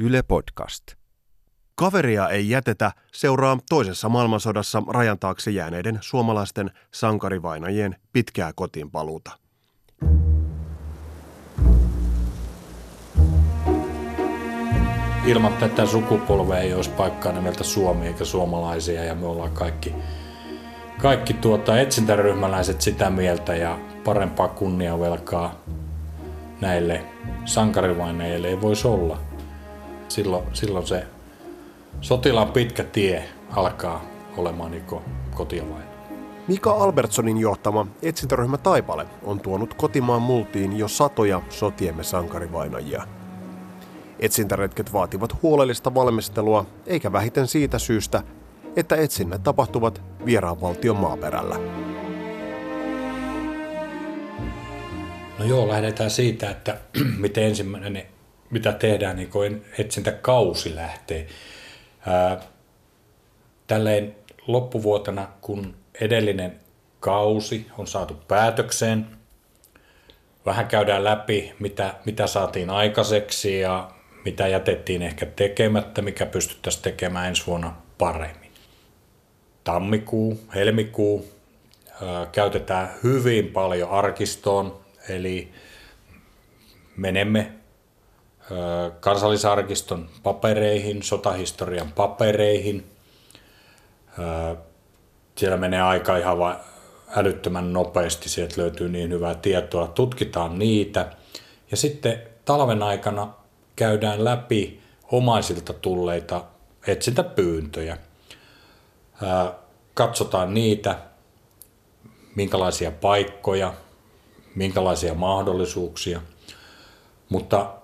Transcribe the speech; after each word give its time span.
Yle 0.00 0.22
Podcast. 0.22 0.84
Kaveria 1.74 2.28
ei 2.28 2.50
jätetä 2.50 2.92
seuraa 3.12 3.58
toisessa 3.68 4.08
maailmansodassa 4.08 4.82
rajan 4.88 5.18
taakse 5.18 5.50
jääneiden 5.50 5.98
suomalaisten 6.00 6.70
sankarivainajien 6.94 7.96
pitkää 8.12 8.52
kotiin 8.54 8.90
paluuta. 8.90 9.30
ilman 15.26 15.52
tätä 15.52 15.86
sukupolvea 15.86 16.58
ei 16.58 16.74
olisi 16.74 16.90
paikkaa 16.90 17.32
nimeltä 17.32 17.64
Suomi 17.64 18.06
eikä 18.06 18.24
suomalaisia 18.24 19.04
ja 19.04 19.14
me 19.14 19.26
ollaan 19.26 19.52
kaikki, 19.52 19.94
kaikki 20.98 21.34
tuota, 21.34 21.80
etsintäryhmäläiset 21.80 22.80
sitä 22.80 23.10
mieltä 23.10 23.56
ja 23.56 23.78
parempaa 24.04 24.48
kunniavelkaa 24.48 25.54
näille 26.60 27.04
sankarivaineille 27.44 28.48
ei 28.48 28.60
voisi 28.60 28.88
olla. 28.88 29.27
Silloin, 30.08 30.44
silloin 30.52 30.86
se 30.86 31.06
sotilaan 32.00 32.52
pitkä 32.52 32.84
tie 32.84 33.28
alkaa 33.50 34.04
olemaan 34.36 34.70
niin 34.70 34.84
kotia 35.34 35.70
vain. 35.70 35.84
Mika 36.48 36.70
Albertsonin 36.70 37.38
johtama 37.38 37.86
etsintäryhmä 38.02 38.58
Taipale 38.58 39.06
on 39.22 39.40
tuonut 39.40 39.74
kotimaan 39.74 40.22
multiin 40.22 40.78
jo 40.78 40.88
satoja 40.88 41.42
sotiemme 41.50 42.04
sankarivainajia– 42.04 43.06
Etsintäretket 44.20 44.92
vaativat 44.92 45.42
huolellista 45.42 45.94
valmistelua, 45.94 46.66
eikä 46.86 47.12
vähiten 47.12 47.46
siitä 47.46 47.78
syystä, 47.78 48.22
että 48.76 48.96
etsinnät 48.96 49.42
tapahtuvat 49.42 50.02
vieraan 50.26 50.60
valtion 50.60 50.96
maaperällä. 50.96 51.56
No 55.38 55.44
joo, 55.44 55.68
lähdetään 55.68 56.10
siitä, 56.10 56.50
että 56.50 56.76
miten 57.18 57.44
ensimmäinen, 57.44 58.02
mitä 58.50 58.72
tehdään, 58.72 59.16
niin 59.16 59.30
kun 59.30 59.62
etsintäkausi 59.78 60.74
lähtee. 60.76 61.26
Ää, 62.06 62.40
tälleen 63.66 64.16
loppuvuotena, 64.46 65.28
kun 65.40 65.76
edellinen 66.00 66.60
kausi 67.00 67.66
on 67.78 67.86
saatu 67.86 68.14
päätökseen, 68.28 69.06
vähän 70.46 70.66
käydään 70.66 71.04
läpi, 71.04 71.54
mitä, 71.58 71.94
mitä 72.04 72.26
saatiin 72.26 72.70
aikaiseksi 72.70 73.60
ja 73.60 73.90
mitä 74.24 74.48
jätettiin 74.48 75.02
ehkä 75.02 75.26
tekemättä, 75.26 76.02
mikä 76.02 76.26
pystyttäisiin 76.26 76.82
tekemään 76.82 77.28
ensi 77.28 77.46
vuonna 77.46 77.76
paremmin. 77.98 78.50
Tammikuu, 79.64 80.40
helmikuu 80.54 81.28
käytetään 82.32 82.90
hyvin 83.02 83.48
paljon 83.48 83.90
arkistoon, 83.90 84.80
eli 85.08 85.52
menemme 86.96 87.52
kansallisarkiston 89.00 90.08
papereihin, 90.22 91.02
sotahistorian 91.02 91.92
papereihin. 91.92 92.86
Siellä 95.36 95.56
menee 95.56 95.82
aika 95.82 96.16
ihan 96.16 96.38
vain 96.38 96.56
älyttömän 97.16 97.72
nopeasti, 97.72 98.28
sieltä 98.28 98.54
löytyy 98.56 98.88
niin 98.88 99.10
hyvää 99.10 99.34
tietoa, 99.34 99.86
tutkitaan 99.86 100.58
niitä. 100.58 101.12
Ja 101.70 101.76
sitten 101.76 102.22
talven 102.44 102.82
aikana 102.82 103.28
käydään 103.76 104.24
läpi 104.24 104.80
omaisilta 105.12 105.72
tulleita 105.72 106.44
etsintäpyyntöjä. 106.86 107.98
Katsotaan 109.94 110.54
niitä, 110.54 110.98
minkälaisia 112.34 112.90
paikkoja, 112.90 113.74
minkälaisia 114.54 115.14
mahdollisuuksia, 115.14 116.20
mutta 117.28 117.77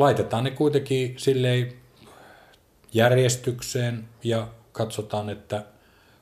laitetaan 0.00 0.44
ne 0.44 0.50
kuitenkin 0.50 1.14
silleen 1.16 1.72
järjestykseen 2.92 4.08
ja 4.24 4.48
katsotaan, 4.72 5.30
että 5.30 5.64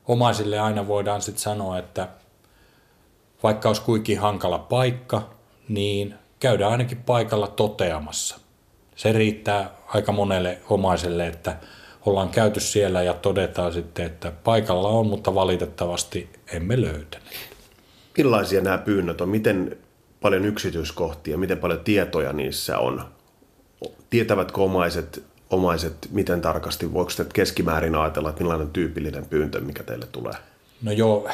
omaisille 0.08 0.58
aina 0.58 0.88
voidaan 0.88 1.22
sitten 1.22 1.42
sanoa, 1.42 1.78
että 1.78 2.08
vaikka 3.42 3.68
olisi 3.68 3.82
kuinkin 3.82 4.20
hankala 4.20 4.58
paikka, 4.58 5.30
niin 5.68 6.14
käydään 6.40 6.72
ainakin 6.72 7.02
paikalla 7.02 7.46
toteamassa– 7.46 8.40
se 8.98 9.12
riittää 9.12 9.70
aika 9.86 10.12
monelle 10.12 10.58
omaiselle, 10.68 11.26
että 11.26 11.56
ollaan 12.06 12.28
käyty 12.28 12.60
siellä 12.60 13.02
ja 13.02 13.14
todetaan 13.14 13.72
sitten, 13.72 14.06
että 14.06 14.32
paikalla 14.44 14.88
on, 14.88 15.06
mutta 15.06 15.34
valitettavasti 15.34 16.28
emme 16.52 16.80
löytäneet. 16.80 17.48
Millaisia 18.16 18.60
nämä 18.60 18.78
pyynnöt 18.78 19.20
on? 19.20 19.28
Miten 19.28 19.78
paljon 20.20 20.44
yksityiskohtia, 20.44 21.38
miten 21.38 21.58
paljon 21.58 21.80
tietoja 21.80 22.32
niissä 22.32 22.78
on? 22.78 23.04
Tietävätkö 24.10 24.60
omaiset, 24.60 25.22
omaiset 25.50 26.08
miten 26.10 26.40
tarkasti? 26.40 26.92
Voiko 26.92 27.10
te 27.16 27.26
keskimäärin 27.34 27.94
ajatella, 27.94 28.28
että 28.28 28.42
millainen 28.42 28.70
tyypillinen 28.70 29.26
pyyntö, 29.26 29.60
mikä 29.60 29.82
teille 29.82 30.06
tulee? 30.12 30.34
No 30.82 30.92
joo, 30.92 31.28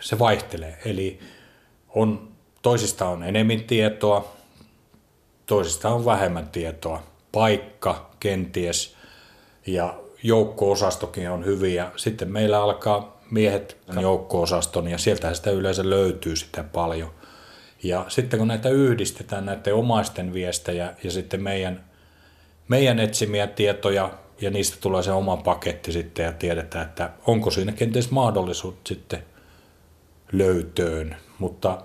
se 0.00 0.18
vaihtelee. 0.18 0.78
Eli 0.84 1.20
on, 1.88 2.28
toisista 2.62 3.08
on 3.08 3.22
enemmän 3.22 3.60
tietoa, 3.60 4.32
toisista 5.46 5.88
on 5.88 6.04
vähemmän 6.04 6.48
tietoa. 6.48 7.02
Paikka 7.32 8.10
kenties 8.20 8.96
ja 9.66 9.94
joukko-osastokin 10.22 11.30
on 11.30 11.44
hyviä. 11.44 11.90
Sitten 11.96 12.32
meillä 12.32 12.62
alkaa 12.62 13.20
miehet 13.30 13.76
joukko-osaston 14.00 14.88
ja 14.88 14.98
sieltä 14.98 15.34
sitä 15.34 15.50
yleensä 15.50 15.90
löytyy 15.90 16.36
sitä 16.36 16.62
paljon. 16.62 17.17
Ja 17.82 18.04
sitten 18.08 18.38
kun 18.38 18.48
näitä 18.48 18.68
yhdistetään, 18.68 19.46
näiden 19.46 19.74
omaisten 19.74 20.32
viestejä 20.32 20.94
ja 21.04 21.10
sitten 21.10 21.42
meidän, 21.42 21.84
meidän 22.68 22.98
etsimiä 22.98 23.46
tietoja 23.46 24.10
ja 24.40 24.50
niistä 24.50 24.76
tulee 24.80 25.02
se 25.02 25.12
oma 25.12 25.36
paketti 25.36 25.92
sitten 25.92 26.24
ja 26.24 26.32
tiedetään, 26.32 26.86
että 26.86 27.10
onko 27.26 27.50
siinä 27.50 27.72
kenties 27.72 28.10
mahdollisuus 28.10 28.74
sitten 28.86 29.22
löytöön. 30.32 31.16
Mutta 31.38 31.78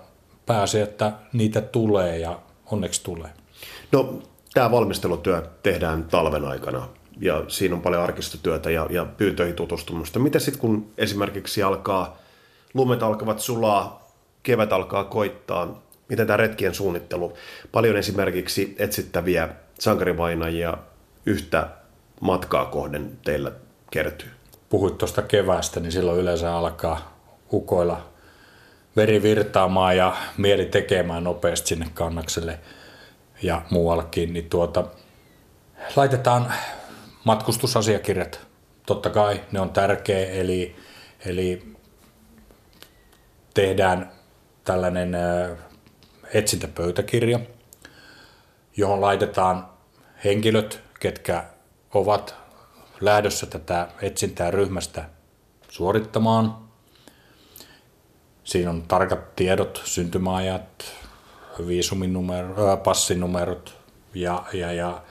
pääsee, 0.46 0.82
että 0.82 1.12
niitä 1.32 1.60
tulee 1.60 2.18
ja 2.18 2.38
onneksi 2.66 3.04
tulee. 3.04 3.30
No, 3.92 4.22
tämä 4.54 4.70
valmistelutyö 4.70 5.42
tehdään 5.62 6.04
talven 6.04 6.44
aikana 6.44 6.88
ja 7.20 7.44
siinä 7.48 7.74
on 7.74 7.82
paljon 7.82 8.02
arkistotyötä 8.02 8.70
ja, 8.70 8.86
ja 8.90 9.04
pyyntöihin 9.04 9.56
tutustumusta. 9.56 10.18
Mitä 10.18 10.38
sitten, 10.38 10.60
kun 10.60 10.90
esimerkiksi 10.98 11.62
alkaa, 11.62 12.18
lumet 12.74 13.02
alkavat 13.02 13.40
sulaa, 13.40 14.03
kevät 14.44 14.72
alkaa 14.72 15.04
koittaa, 15.04 15.82
miten 16.08 16.26
tämä 16.26 16.36
retkien 16.36 16.74
suunnittelu, 16.74 17.32
paljon 17.72 17.96
esimerkiksi 17.96 18.76
etsittäviä 18.78 19.48
sankarivainajia 19.78 20.78
yhtä 21.26 21.68
matkaa 22.20 22.66
kohden 22.66 23.18
teillä 23.24 23.52
kertyy? 23.90 24.30
Puhuit 24.68 24.98
tuosta 24.98 25.22
keväästä, 25.22 25.80
niin 25.80 25.92
silloin 25.92 26.20
yleensä 26.20 26.54
alkaa 26.54 27.18
ukoilla 27.52 28.08
veri 28.96 29.22
virtaamaan 29.22 29.96
ja 29.96 30.16
mieli 30.36 30.64
tekemään 30.64 31.24
nopeasti 31.24 31.68
sinne 31.68 31.86
kannakselle– 31.94 32.58
ja 33.42 33.62
muuallekin, 33.70 34.32
niin 34.32 34.50
tuota, 34.50 34.84
laitetaan 35.96 36.52
matkustusasiakirjat. 37.24 38.40
Totta 38.86 39.10
kai 39.10 39.40
ne 39.52 39.60
on 39.60 39.70
tärkeä, 39.70 40.30
eli, 40.30 40.76
eli 41.26 41.74
tehdään 43.54 44.12
tällainen 44.64 45.16
etsintäpöytäkirja, 46.34 47.40
johon 48.76 49.00
laitetaan 49.00 49.68
henkilöt, 50.24 50.82
ketkä 51.00 51.44
ovat 51.94 52.34
lähdössä 53.00 53.46
tätä 53.46 53.88
etsintää 54.02 54.50
ryhmästä 54.50 55.04
suorittamaan. 55.68 56.58
Siinä 58.44 58.70
on 58.70 58.82
tarkat 58.82 59.36
tiedot, 59.36 59.82
syntymäajat, 59.84 60.84
viisuminumero, 61.66 62.76
passinumerot 62.76 63.78
ja, 64.14 64.44
ja, 64.52 64.72
ja 64.72 65.02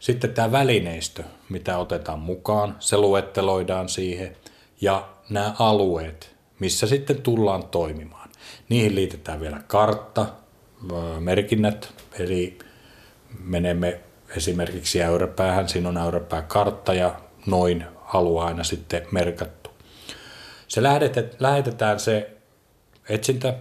sitten 0.00 0.34
tämä 0.34 0.52
välineistö, 0.52 1.24
mitä 1.48 1.78
otetaan 1.78 2.18
mukaan, 2.18 2.76
se 2.78 2.96
luetteloidaan 2.96 3.88
siihen 3.88 4.36
ja 4.80 5.08
nämä 5.30 5.54
alueet, 5.58 6.34
missä 6.58 6.86
sitten 6.86 7.22
tullaan 7.22 7.68
toimimaan. 7.68 8.21
Niihin 8.68 8.94
liitetään 8.94 9.40
vielä 9.40 9.60
kartta, 9.66 10.26
merkinnät, 11.20 11.94
eli 12.18 12.58
menemme 13.44 14.00
esimerkiksi 14.36 15.02
äyräpäähän, 15.02 15.68
siinä 15.68 15.88
on 15.88 15.96
äyräpääkartta 15.96 16.94
ja 16.94 17.14
noin 17.46 17.84
alue 18.04 18.44
aina 18.44 18.64
sitten 18.64 19.06
merkattu. 19.10 19.70
Se 20.68 20.82
lähetetään 21.38 22.00
se 22.00 22.36
etsintä 23.08 23.54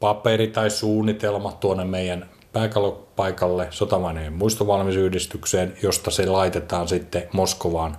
paperi 0.00 0.48
tai 0.48 0.70
suunnitelma 0.70 1.52
tuonne 1.52 1.84
meidän 1.84 2.30
pääkallopaikalle 2.52 3.66
sotavaineen 3.70 4.32
muistovalmisyhdistykseen, 4.32 5.76
josta 5.82 6.10
se 6.10 6.26
laitetaan 6.26 6.88
sitten 6.88 7.28
Moskovaan. 7.32 7.96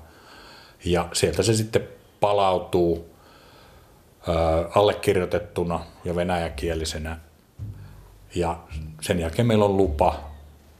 Ja 0.86 1.10
sieltä 1.14 1.44
se 1.44 1.54
sitten 1.54 1.88
palautuu 2.20 3.13
allekirjoitettuna 4.76 5.80
ja 6.06 6.16
venäjäkielisenä 6.16 7.20
ja 8.36 8.60
sen 9.02 9.20
jälkeen 9.20 9.48
meillä 9.48 9.66
on 9.66 9.78
lupa 9.78 10.20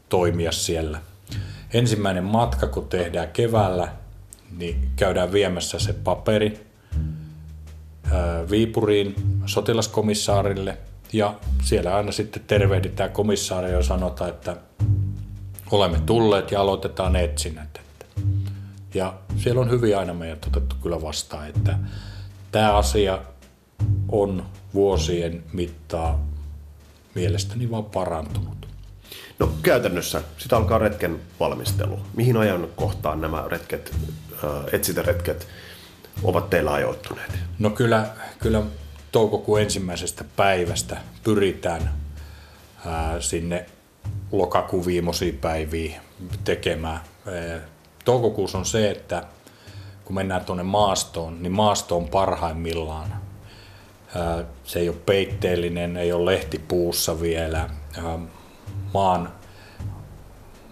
toimia 0.08 0.52
siellä. 0.52 1.00
ensimmäinen 1.74 2.24
matka, 2.24 2.66
kun 2.66 2.88
tehdään 2.88 3.28
keväällä, 3.28 3.88
niin 4.58 4.90
käydään 4.96 5.32
viemässä 5.32 5.78
se 5.78 5.92
paperi 5.92 6.66
Viipuriin 8.50 9.14
sotilaskomissaarille 9.46 10.78
ja 11.12 11.34
siellä 11.62 11.96
aina 11.96 12.12
sitten 12.12 12.42
tervehditään 12.46 13.10
komissaaria 13.10 13.76
ja 13.76 13.82
sanotaan, 13.82 14.30
että 14.30 14.56
olemme 15.70 16.00
tulleet 16.06 16.50
ja 16.50 16.60
aloitetaan 16.60 17.16
etsinnät. 17.16 17.80
Ja 18.94 19.14
siellä 19.36 19.60
on 19.60 19.70
hyvin 19.70 19.98
aina 19.98 20.14
meidät 20.14 20.46
otettu 20.46 20.76
kyllä 20.82 21.02
vastaan, 21.02 21.48
että 21.48 21.78
tämä 22.52 22.76
asia 22.76 23.18
on 24.08 24.46
vuosien 24.74 25.44
mittaa 25.52 26.26
mielestäni 27.14 27.70
vaan 27.70 27.84
parantunut. 27.84 28.68
No 29.38 29.52
käytännössä 29.62 30.22
sitten 30.38 30.58
alkaa 30.58 30.78
retken 30.78 31.20
valmistelu. 31.40 31.98
Mihin 32.16 32.36
ajan 32.36 32.68
kohtaan 32.76 33.20
nämä 33.20 33.44
retket, 33.48 33.94
etsintäretket 34.72 35.46
ovat 36.22 36.50
teillä 36.50 36.72
ajoittuneet? 36.72 37.38
No 37.58 37.70
kyllä, 37.70 38.06
kyllä 38.38 38.62
toukokuun 39.12 39.60
ensimmäisestä 39.60 40.24
päivästä 40.36 40.96
pyritään 41.24 41.94
ää, 42.86 43.20
sinne 43.20 43.66
lokakuun 44.32 44.86
viimeisiä 44.86 45.32
päiviä 45.40 46.00
tekemään. 46.44 47.00
Toukokuussa 48.04 48.58
on 48.58 48.66
se, 48.66 48.90
että 48.90 49.22
kun 50.04 50.14
mennään 50.14 50.44
tuonne 50.44 50.62
maastoon, 50.62 51.42
niin 51.42 51.52
maasto 51.52 51.96
on 51.96 52.08
parhaimmillaan. 52.08 53.23
Se 54.64 54.78
ei 54.78 54.88
ole 54.88 54.96
peitteellinen, 55.06 55.96
ei 55.96 56.12
ole 56.12 56.32
lehtipuussa 56.32 57.20
vielä. 57.20 57.70
Maan 58.94 59.32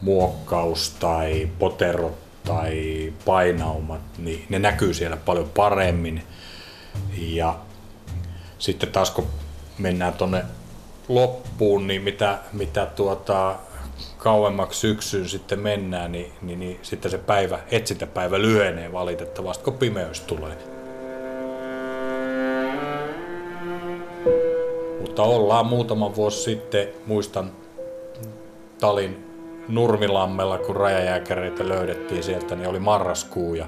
muokkaus 0.00 0.90
tai 1.00 1.48
poterot 1.58 2.18
tai 2.44 3.12
painaumat, 3.24 4.00
niin 4.18 4.46
ne 4.48 4.58
näkyy 4.58 4.94
siellä 4.94 5.16
paljon 5.16 5.50
paremmin. 5.56 6.22
Ja 7.18 7.58
sitten 8.58 8.92
taas 8.92 9.10
kun 9.10 9.26
mennään 9.78 10.12
tuonne 10.12 10.44
loppuun, 11.08 11.86
niin 11.86 12.02
mitä, 12.02 12.38
mitä 12.52 12.86
tuota, 12.86 13.56
kauemmaksi 14.18 14.80
syksyyn 14.80 15.28
sitten 15.28 15.60
mennään, 15.60 16.12
niin, 16.12 16.32
niin, 16.42 16.60
niin 16.60 16.78
sitten 16.82 17.10
se 17.10 17.18
päivä, 17.18 17.58
etsintäpäivä 17.70 18.42
lyhenee 18.42 18.92
valitettavasti, 18.92 19.64
kun 19.64 19.78
pimeys 19.78 20.20
tulee. 20.20 20.56
Mutta 25.02 25.22
ollaan 25.22 25.66
muutama 25.66 26.16
vuosi 26.16 26.42
sitten, 26.42 26.88
muistan 27.06 27.52
Talin 28.80 29.24
Nurmilammella, 29.68 30.58
kun 30.58 30.76
rajajääkäreitä 30.76 31.68
löydettiin 31.68 32.22
sieltä, 32.22 32.56
niin 32.56 32.68
oli 32.68 32.78
marraskuu 32.78 33.54
ja 33.54 33.66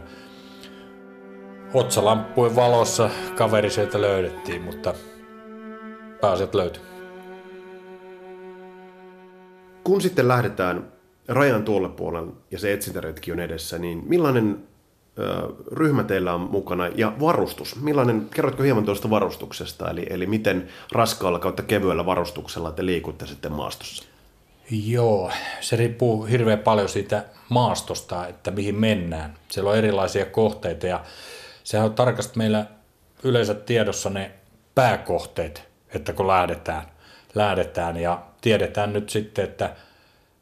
otsalamppujen 1.74 2.56
valossa 2.56 3.10
kaveri 3.36 3.70
sieltä 3.70 4.00
löydettiin, 4.00 4.62
mutta 4.62 4.94
pääset 6.20 6.54
löytyi. 6.54 6.82
Kun 9.84 10.00
sitten 10.00 10.28
lähdetään 10.28 10.92
rajan 11.28 11.64
tuolle 11.64 11.88
puolelle 11.88 12.32
ja 12.50 12.58
se 12.58 12.72
etsintäretki 12.72 13.32
on 13.32 13.40
edessä, 13.40 13.78
niin 13.78 14.02
millainen 14.06 14.73
ryhmä 15.72 16.04
teillä 16.04 16.34
on 16.34 16.40
mukana 16.40 16.86
ja 16.86 17.12
varustus? 17.20 17.80
Millainen, 17.80 18.28
kerrotko 18.34 18.62
hieman 18.62 18.84
tuosta 18.84 19.10
varustuksesta, 19.10 19.90
eli, 19.90 20.06
eli 20.10 20.26
miten 20.26 20.68
raskaalla 20.92 21.38
kautta 21.38 21.62
kevyellä 21.62 22.06
varustuksella 22.06 22.72
te 22.72 22.86
liikutte 22.86 23.26
sitten 23.26 23.52
maastossa? 23.52 24.04
Joo, 24.70 25.30
se 25.60 25.76
riippuu 25.76 26.24
hirveän 26.24 26.58
paljon 26.58 26.88
siitä 26.88 27.24
maastosta, 27.48 28.26
että 28.26 28.50
mihin 28.50 28.74
mennään. 28.74 29.34
Siellä 29.48 29.70
on 29.70 29.76
erilaisia 29.76 30.26
kohteita 30.26 30.86
ja 30.86 31.04
sehän 31.64 31.86
on 31.86 31.94
tarkasti 31.94 32.38
meillä 32.38 32.66
yleensä 33.22 33.54
tiedossa 33.54 34.10
ne 34.10 34.30
pääkohteet, 34.74 35.68
että 35.94 36.12
kun 36.12 36.26
lähdetään, 36.26 36.82
lähdetään 37.34 37.96
ja 37.96 38.22
tiedetään 38.40 38.92
nyt 38.92 39.10
sitten, 39.10 39.44
että 39.44 39.76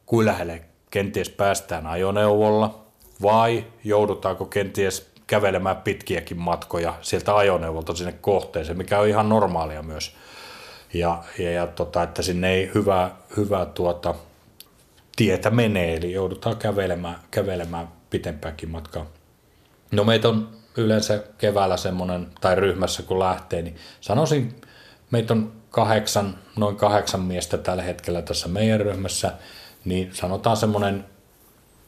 kuin 0.05 0.25
lähelle 0.25 0.61
kenties 0.91 1.29
päästään 1.29 1.87
ajoneuvolla 1.87 2.82
vai 3.21 3.65
joudutaanko 3.83 4.45
kenties 4.45 5.11
kävelemään 5.27 5.77
pitkiäkin 5.77 6.37
matkoja 6.37 6.93
sieltä 7.01 7.35
ajoneuvolta 7.35 7.95
sinne 7.95 8.11
kohteeseen, 8.21 8.77
mikä 8.77 8.99
on 8.99 9.07
ihan 9.07 9.29
normaalia 9.29 9.83
myös. 9.83 10.15
Ja, 10.93 11.23
ja, 11.39 11.51
ja 11.51 11.67
tota, 11.67 12.03
että 12.03 12.21
sinne 12.21 12.51
ei 12.51 12.71
hyvä, 12.75 13.11
hyvä 13.37 13.65
tuota, 13.65 14.15
tietä 15.15 15.49
menee, 15.49 15.95
eli 15.95 16.11
joudutaan 16.11 16.57
kävelemään, 16.57 17.15
kävelemään 17.31 17.87
pitempääkin 18.09 18.69
matkaa. 18.69 19.05
No 19.91 20.03
meitä 20.03 20.29
on 20.29 20.49
yleensä 20.77 21.23
keväällä 21.37 21.77
semmoinen, 21.77 22.27
tai 22.41 22.55
ryhmässä 22.55 23.03
kun 23.03 23.19
lähtee, 23.19 23.61
niin 23.61 23.75
sanoisin, 24.01 24.61
meitä 25.11 25.33
on 25.33 25.51
kahdeksan, 25.69 26.37
noin 26.55 26.75
kahdeksan 26.75 27.21
miestä 27.21 27.57
tällä 27.57 27.83
hetkellä 27.83 28.21
tässä 28.21 28.47
meidän 28.47 28.79
ryhmässä, 28.79 29.33
niin 29.85 30.09
sanotaan 30.13 30.57
semmoinen 30.57 31.05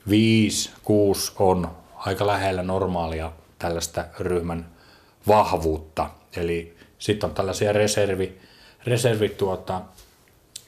viisi, 0.10 0.72
kuusi 0.84 1.32
on 1.40 1.72
aika 1.96 2.28
lähellä 2.28 2.64
normaalia 2.64 3.32
tällaista 3.60 4.06
ryhmän 4.20 4.70
vahvuutta. 5.28 6.10
Eli 6.36 6.78
sitten 7.00 7.30
on 7.30 7.36
tällaisia 7.36 7.74
reservi, 7.74 8.40
reservi 8.84 9.30
tuota, 9.30 9.82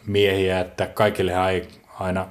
miehiä, 0.05 0.59
että 0.59 0.85
kaikille 0.85 1.49
ei 1.49 1.67
aina 1.99 2.27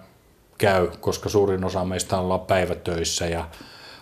käy, 0.59 0.89
koska 1.01 1.29
suurin 1.29 1.65
osa 1.65 1.85
meistä 1.85 2.19
ollaan 2.19 2.41
päivätöissä 2.41 3.27
ja 3.27 3.49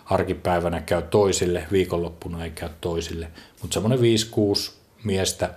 arkipäivänä 0.05 0.81
käy 0.81 1.01
toisille, 1.01 1.67
viikonloppuna 1.71 2.43
ei 2.43 2.51
käy 2.51 2.69
toisille. 2.81 3.27
Mutta 3.61 3.73
semmoinen 3.73 3.99
5-6 3.99 4.71
miestä. 5.03 5.53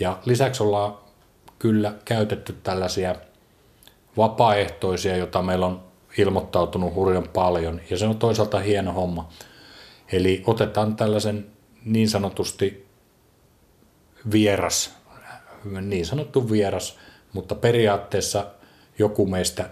Ja 0.00 0.18
lisäksi 0.24 0.62
ollaan 0.62 0.98
kyllä 1.58 1.94
käytetty 2.04 2.52
tällaisia 2.62 3.14
vapaaehtoisia, 4.16 5.16
joita 5.16 5.42
meillä 5.42 5.66
on 5.66 5.85
ilmoittautunut 6.18 6.94
hurjan 6.94 7.28
paljon. 7.34 7.80
Ja 7.90 7.98
se 7.98 8.06
on 8.06 8.18
toisaalta 8.18 8.58
hieno 8.58 8.92
homma. 8.92 9.28
Eli 10.12 10.42
otetaan 10.46 10.96
tällaisen 10.96 11.46
niin 11.84 12.08
sanotusti 12.08 12.86
vieras, 14.32 14.96
niin 15.80 16.06
sanottu 16.06 16.50
vieras, 16.50 16.98
mutta 17.32 17.54
periaatteessa 17.54 18.46
joku 18.98 19.26
meistä 19.26 19.70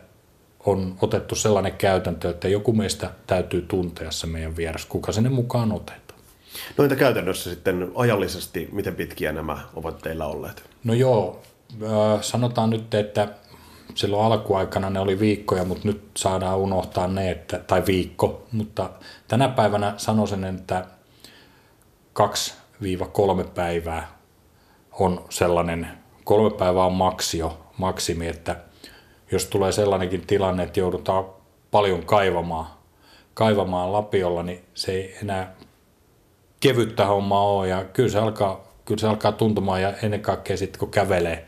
on 0.67 0.97
otettu 1.03 1.35
sellainen 1.35 1.73
käytäntö, 1.73 2.31
että 2.31 2.49
joku 2.49 2.73
meistä 2.73 3.11
täytyy 3.27 3.63
tuntea 3.63 4.11
se 4.11 4.27
meidän 4.27 4.57
vieras, 4.57 4.87
kuka 4.87 5.13
sinne 5.13 5.29
mukaan 5.29 5.73
otetaan. 5.73 6.21
No 6.77 6.85
entä 6.85 6.97
käytännössä 6.97 7.51
sitten 7.51 7.91
ajallisesti, 7.95 8.69
miten 8.73 8.95
pitkiä 8.95 9.33
nämä 9.33 9.59
ovat 9.75 9.99
teillä 9.99 10.27
olleet? 10.27 10.63
No 10.85 10.95
joo, 10.95 11.43
sanotaan 12.21 12.71
nyt, 12.71 12.95
että 12.95 13.29
silloin 13.95 14.25
alkuaikana 14.25 14.91
ne 14.91 15.01
oli 15.01 15.19
viikkoja, 15.21 15.65
mutta 15.65 15.89
nyt 15.89 16.03
saadaan 16.17 16.59
unohtaa 16.59 17.07
ne, 17.07 17.31
että, 17.31 17.59
tai 17.59 17.83
viikko, 17.87 18.43
mutta 18.53 18.91
tänä 19.29 19.49
päivänä 19.49 19.95
sanoisin, 19.97 20.45
että 20.45 20.85
2-3 23.43 23.45
päivää 23.55 24.09
on 24.93 25.25
sellainen, 25.31 25.89
kolme 26.25 26.57
päivää 26.57 26.85
on 26.85 26.93
maksio, 26.93 27.59
maksimi, 27.79 28.29
että– 28.29 28.57
jos 29.33 29.47
tulee 29.47 29.73
sellainenkin 29.73 30.27
tilanne, 30.27 30.63
että 30.63 30.81
joudutaan 30.81 31.25
paljon 31.71 32.07
kaivamaan, 32.07 32.67
kaivamaan 33.35 33.93
lapiolla, 33.93 34.43
niin 34.43 34.65
se 34.75 34.93
ei 34.93 35.17
enää 35.23 35.55
kevyttä 36.61 37.07
hommaa 37.07 37.43
ole. 37.43 37.69
Ja 37.69 37.85
kyllä 37.85 38.09
se 38.09 38.19
alkaa, 38.19 38.65
kyllä 38.85 39.01
se 39.01 39.09
alkaa 39.09 39.33
tuntumaan 39.33 39.83
ja 39.83 39.93
ennen 40.03 40.21
kaikkea 40.21 40.57
sitten 40.57 40.79
kun 40.79 40.91
kävelee, 40.91 41.47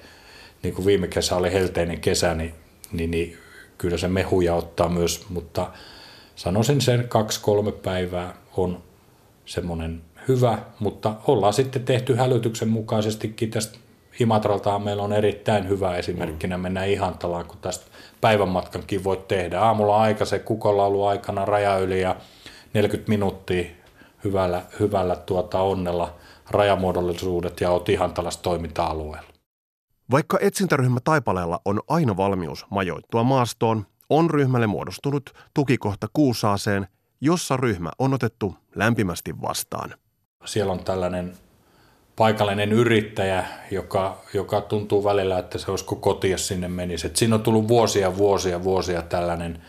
niin 0.62 0.74
kuin 0.74 0.86
viime 0.86 1.08
kesä 1.08 1.36
oli 1.36 1.52
helteinen 1.52 2.00
kesä, 2.00 2.34
niin, 2.34 2.54
niin, 2.92 3.10
niin 3.10 3.36
kyllä 3.78 3.98
se 3.98 4.08
mehuja 4.08 4.54
ottaa 4.54 4.88
myös, 4.88 5.26
mutta 5.28 5.70
sanoisin 6.36 6.80
sen 6.80 7.08
kaksi-kolme 7.08 7.72
päivää 7.72 8.34
on 8.56 8.82
semmoinen 9.46 10.02
hyvä, 10.28 10.58
mutta 10.78 11.14
ollaan 11.26 11.52
sitten 11.52 11.84
tehty 11.84 12.14
hälytyksen 12.14 12.68
mukaisestikin 12.68 13.50
tästä 13.50 13.78
Imatraltahan 14.20 14.82
meillä 14.82 15.02
on 15.02 15.12
erittäin 15.12 15.68
hyvä 15.68 15.96
esimerkkinä 15.96 16.58
mennä 16.58 16.84
Ihantalaan, 16.84 17.46
kun 17.46 17.58
tästä 17.60 17.86
päivänmatkankin 18.20 19.04
voit 19.04 19.28
tehdä. 19.28 19.60
Aamulla 19.60 19.96
aika 19.96 20.24
se 20.24 20.38
kukonlaulu 20.38 21.04
aikana 21.04 21.44
raja 21.44 21.78
yli 21.78 22.00
ja 22.00 22.16
40 22.74 23.08
minuuttia 23.08 23.64
hyvällä, 24.24 24.62
hyvällä 24.80 25.16
tuota 25.16 25.60
onnella 25.60 26.14
rajamuodollisuudet 26.50 27.60
ja 27.60 27.70
oot 27.70 27.88
Ihantalassa 27.88 28.42
toiminta-alueella. 28.42 29.35
Vaikka 30.10 30.38
etsintäryhmä 30.40 31.00
Taipaleella 31.04 31.60
on 31.64 31.80
aina 31.88 32.16
valmius 32.16 32.66
majoittua 32.70 33.22
maastoon, 33.22 33.86
on 34.10 34.30
ryhmälle 34.30 34.66
muodostunut 34.66 35.34
tukikohta 35.54 36.06
Kuusaaseen, 36.12 36.86
jossa 37.20 37.56
ryhmä 37.56 37.90
on 37.98 38.14
otettu 38.14 38.56
lämpimästi 38.74 39.42
vastaan. 39.42 39.94
Siellä 40.44 40.72
on 40.72 40.84
tällainen 40.84 41.32
paikallinen 42.16 42.72
yrittäjä, 42.72 43.44
joka, 43.70 44.20
joka 44.34 44.60
tuntuu 44.60 45.04
välillä, 45.04 45.38
että 45.38 45.58
se 45.58 45.70
olisiko 45.70 45.96
kotia 45.96 46.38
sinne 46.38 46.68
menisi. 46.68 47.06
Et 47.06 47.16
siinä 47.16 47.34
on 47.34 47.42
tullut 47.42 47.68
vuosia, 47.68 48.16
vuosia, 48.16 48.64
vuosia 48.64 49.02
tällainen, 49.02 49.62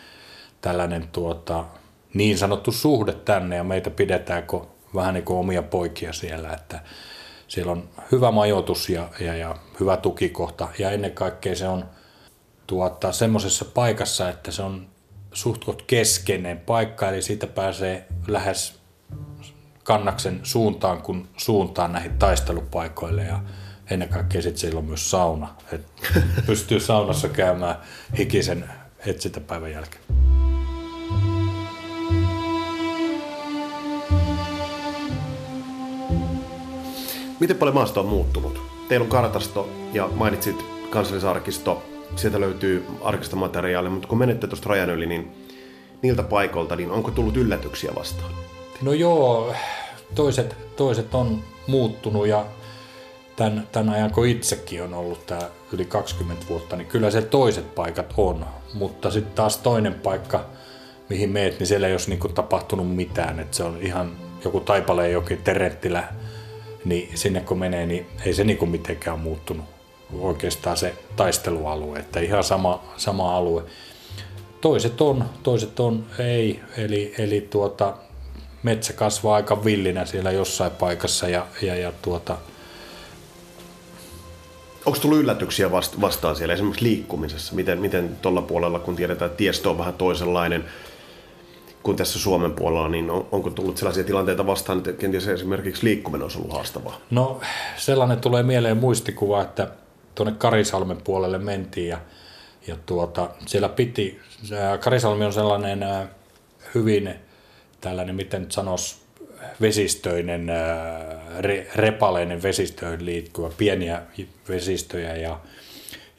tällainen 0.61 1.07
tuota, 1.07 1.65
niin 2.13 2.37
sanottu 2.37 2.71
suhde 2.71 3.13
tänne 3.13 3.55
ja 3.55 3.63
meitä 3.63 3.89
pidetäänkö 3.89 4.59
vähän 4.95 5.13
niin 5.13 5.25
kuin 5.25 5.39
omia 5.39 5.63
poikia 5.63 6.13
siellä, 6.13 6.53
että 6.53 6.79
siellä 7.47 7.71
on 7.71 7.89
hyvä 8.11 8.31
majoitus 8.31 8.89
ja, 8.89 9.09
ja, 9.19 9.35
ja 9.35 9.55
hyvä 9.79 9.97
tukikohta. 9.97 10.67
Ja 10.79 10.91
ennen 10.91 11.11
kaikkea 11.11 11.55
se 11.55 11.67
on 11.67 11.85
tuota, 12.67 13.11
semmoisessa 13.11 13.65
paikassa, 13.65 14.29
että 14.29 14.51
se 14.51 14.61
on 14.61 14.87
suhtkot 15.33 15.81
keskeinen 15.81 16.59
paikka, 16.59 17.09
eli 17.09 17.21
siitä 17.21 17.47
pääsee 17.47 18.05
lähes 18.27 18.79
kannaksen 19.83 20.39
suuntaan 20.43 21.01
kun 21.01 21.27
suuntaan 21.37 21.91
näihin 21.91 22.19
taistelupaikoille. 22.19 23.23
Ja 23.23 23.39
ennen 23.89 24.09
kaikkea 24.09 24.41
sitten 24.41 24.59
siellä 24.59 24.79
on 24.79 24.85
myös 24.85 25.11
sauna, 25.11 25.55
että 25.71 26.21
pystyy 26.45 26.79
saunassa 26.79 27.29
käymään 27.29 27.75
hikisen 28.17 28.69
etsintäpäivän 29.05 29.71
jälkeen. 29.71 30.03
Miten 37.39 37.57
paljon 37.57 37.75
maasto 37.75 37.99
on 37.99 38.05
muuttunut? 38.05 38.61
Teillä 38.89 39.03
on 39.03 39.09
kartasto 39.09 39.69
ja 39.93 40.09
mainitsit 40.15 40.65
kansallisarkisto, 40.89 41.83
sieltä 42.15 42.39
löytyy 42.39 42.85
arkistomateriaalia, 43.01 43.91
mutta 43.91 44.07
kun 44.07 44.17
menette 44.17 44.47
tuosta 44.47 44.69
rajan 44.69 44.89
yli, 44.89 45.05
niin 45.05 45.31
niiltä 46.01 46.23
paikoilta, 46.23 46.75
niin 46.75 46.91
onko 46.91 47.11
tullut 47.11 47.37
yllätyksiä 47.37 47.91
vastaan? 47.95 48.31
No 48.81 48.93
joo, 48.93 49.53
toiset, 50.15 50.55
toiset 50.75 51.15
on 51.15 51.43
muuttunut 51.67 52.27
ja 52.27 52.45
tämän, 53.35 53.67
tämän 53.71 53.89
ajan 53.93 54.11
kun 54.11 54.27
itsekin 54.27 54.83
on 54.83 54.93
ollut 54.93 55.25
tämä 55.25 55.41
yli 55.71 55.85
20 55.85 56.45
vuotta, 56.49 56.75
niin 56.75 56.87
kyllä 56.87 57.11
se 57.11 57.21
toiset 57.21 57.75
paikat 57.75 58.13
on. 58.17 58.45
Mutta 58.73 59.11
sitten 59.11 59.35
taas 59.35 59.57
toinen 59.57 59.93
paikka, 59.93 60.45
mihin 61.09 61.29
meet, 61.29 61.59
niin 61.59 61.67
siellä 61.67 61.87
ei 61.87 61.93
olisi 61.93 62.09
niinku 62.09 62.29
tapahtunut 62.29 62.95
mitään. 62.95 63.39
että 63.39 63.57
se 63.57 63.63
on 63.63 63.77
ihan 63.81 64.11
joku 64.43 64.59
Taipaleen 64.59 65.11
jokin 65.11 65.41
Terenttilä, 65.43 66.03
niin 66.85 67.17
sinne 67.17 67.39
kun 67.39 67.59
menee, 67.59 67.85
niin 67.85 68.05
ei 68.25 68.33
se 68.33 68.43
niinku 68.43 68.65
mitenkään 68.65 69.19
muuttunut 69.19 69.65
oikeastaan 70.19 70.77
se 70.77 70.93
taistelualue, 71.15 71.99
että 71.99 72.19
ihan 72.19 72.43
sama, 72.43 72.83
sama 72.97 73.37
alue. 73.37 73.63
Toiset 74.61 75.01
on, 75.01 75.25
toiset 75.43 75.79
on 75.79 76.05
ei, 76.19 76.59
eli, 76.77 77.13
eli 77.17 77.47
tuota, 77.49 77.93
metsä 78.63 78.93
kasvaa 78.93 79.35
aika 79.35 79.63
villinä 79.65 80.05
siellä 80.05 80.31
jossain 80.31 80.71
paikassa 80.71 81.29
ja, 81.29 81.47
ja, 81.61 81.75
ja 81.75 81.91
tuota, 82.01 82.37
Onko 84.85 84.99
tullut 84.99 85.19
yllätyksiä 85.19 85.71
vastaan 86.01 86.35
siellä 86.35 86.53
esimerkiksi 86.53 86.83
liikkumisessa? 86.83 87.55
Miten, 87.55 87.79
miten 87.79 88.17
tuolla 88.21 88.41
puolella, 88.41 88.79
kun 88.79 88.95
tiedetään, 88.95 89.31
että 89.31 89.37
tiestö 89.37 89.69
on 89.69 89.77
vähän 89.77 89.93
toisenlainen 89.93 90.65
kuin 91.87 91.97
tässä 91.97 92.19
Suomen 92.19 92.53
puolella, 92.53 92.89
niin 92.89 93.11
on, 93.11 93.27
onko 93.31 93.49
tullut 93.49 93.77
sellaisia 93.77 94.03
tilanteita 94.03 94.47
vastaan, 94.47 94.77
että 94.77 94.93
kenties 94.93 95.27
esimerkiksi 95.27 95.83
liikkuminen 95.83 96.23
olisi 96.23 96.37
ollut 96.37 96.53
haastavaa? 96.53 96.97
No 97.11 97.41
sellainen 97.77 98.19
tulee 98.19 98.43
mieleen 98.43 98.77
muistikuva, 98.77 99.41
että 99.41 99.67
tuonne 100.15 100.33
Karisalmen 100.37 100.97
puolelle 101.03 101.37
mentiin 101.37 101.87
ja, 101.87 101.97
ja 102.67 102.75
tuota, 102.85 103.29
siellä 103.45 103.69
piti, 103.69 104.19
Karisalmi 104.79 105.25
on 105.25 105.33
sellainen 105.33 105.85
hyvin 106.75 107.13
tällainen, 107.81 108.15
miten 108.15 108.41
nyt 108.41 108.51
sanoisi, 108.51 108.95
vesistöinen, 109.61 110.47
re, 111.39 111.67
repaleinen 111.75 112.43
vesistöön 112.43 113.05
liittyvä, 113.05 113.49
pieniä 113.57 114.01
vesistöjä 114.49 115.15
ja, 115.15 115.39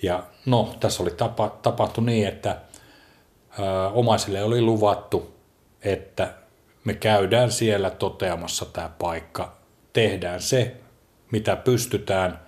ja 0.02 0.22
no, 0.46 0.74
tässä 0.80 1.02
oli 1.02 1.10
tapa, 1.10 1.58
tapahtu 1.62 2.00
niin, 2.00 2.28
että 2.28 2.50
ä, 2.50 3.88
omaisille 3.88 4.42
oli 4.42 4.60
luvattu, 4.60 5.37
että 5.82 6.34
me 6.84 6.94
käydään 6.94 7.52
siellä 7.52 7.90
toteamassa 7.90 8.64
tämä 8.64 8.90
paikka, 8.98 9.56
tehdään 9.92 10.42
se, 10.42 10.76
mitä 11.30 11.56
pystytään 11.56 12.40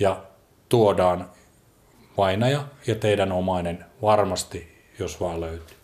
ja 0.00 0.22
tuodaan 0.68 1.30
vainaja 2.16 2.64
ja 2.86 2.94
teidän 2.94 3.32
omainen 3.32 3.84
varmasti, 4.02 4.84
jos 4.98 5.20
vaan 5.20 5.40
löytyy. 5.40 5.76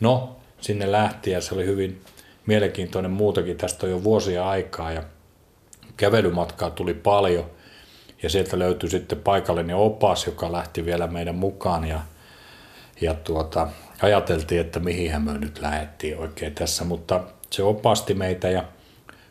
No, 0.00 0.36
sinne 0.60 0.92
lähti 0.92 1.30
ja 1.30 1.40
se 1.40 1.54
oli 1.54 1.66
hyvin 1.66 2.02
mielenkiintoinen 2.46 3.10
muutakin. 3.10 3.56
Tästä 3.56 3.86
on 3.86 3.92
jo 3.92 4.04
vuosia 4.04 4.48
aikaa 4.48 4.92
ja 4.92 5.02
kävelymatkaa 5.96 6.70
tuli 6.70 6.94
paljon 6.94 7.50
ja 8.22 8.30
sieltä 8.30 8.58
löytyi 8.58 8.90
sitten 8.90 9.18
paikallinen 9.18 9.76
opas, 9.76 10.26
joka 10.26 10.52
lähti 10.52 10.84
vielä 10.84 11.06
meidän 11.06 11.34
mukaan 11.34 11.88
ja, 11.88 12.00
ja 13.00 13.14
tuota, 13.14 13.68
ajateltiin, 14.02 14.60
että 14.60 14.80
mihin 14.80 15.22
me 15.22 15.38
nyt 15.38 15.58
lähettiin 15.60 16.18
oikein 16.18 16.54
tässä, 16.54 16.84
mutta 16.84 17.24
se 17.50 17.62
opasti 17.62 18.14
meitä 18.14 18.48
ja 18.50 18.64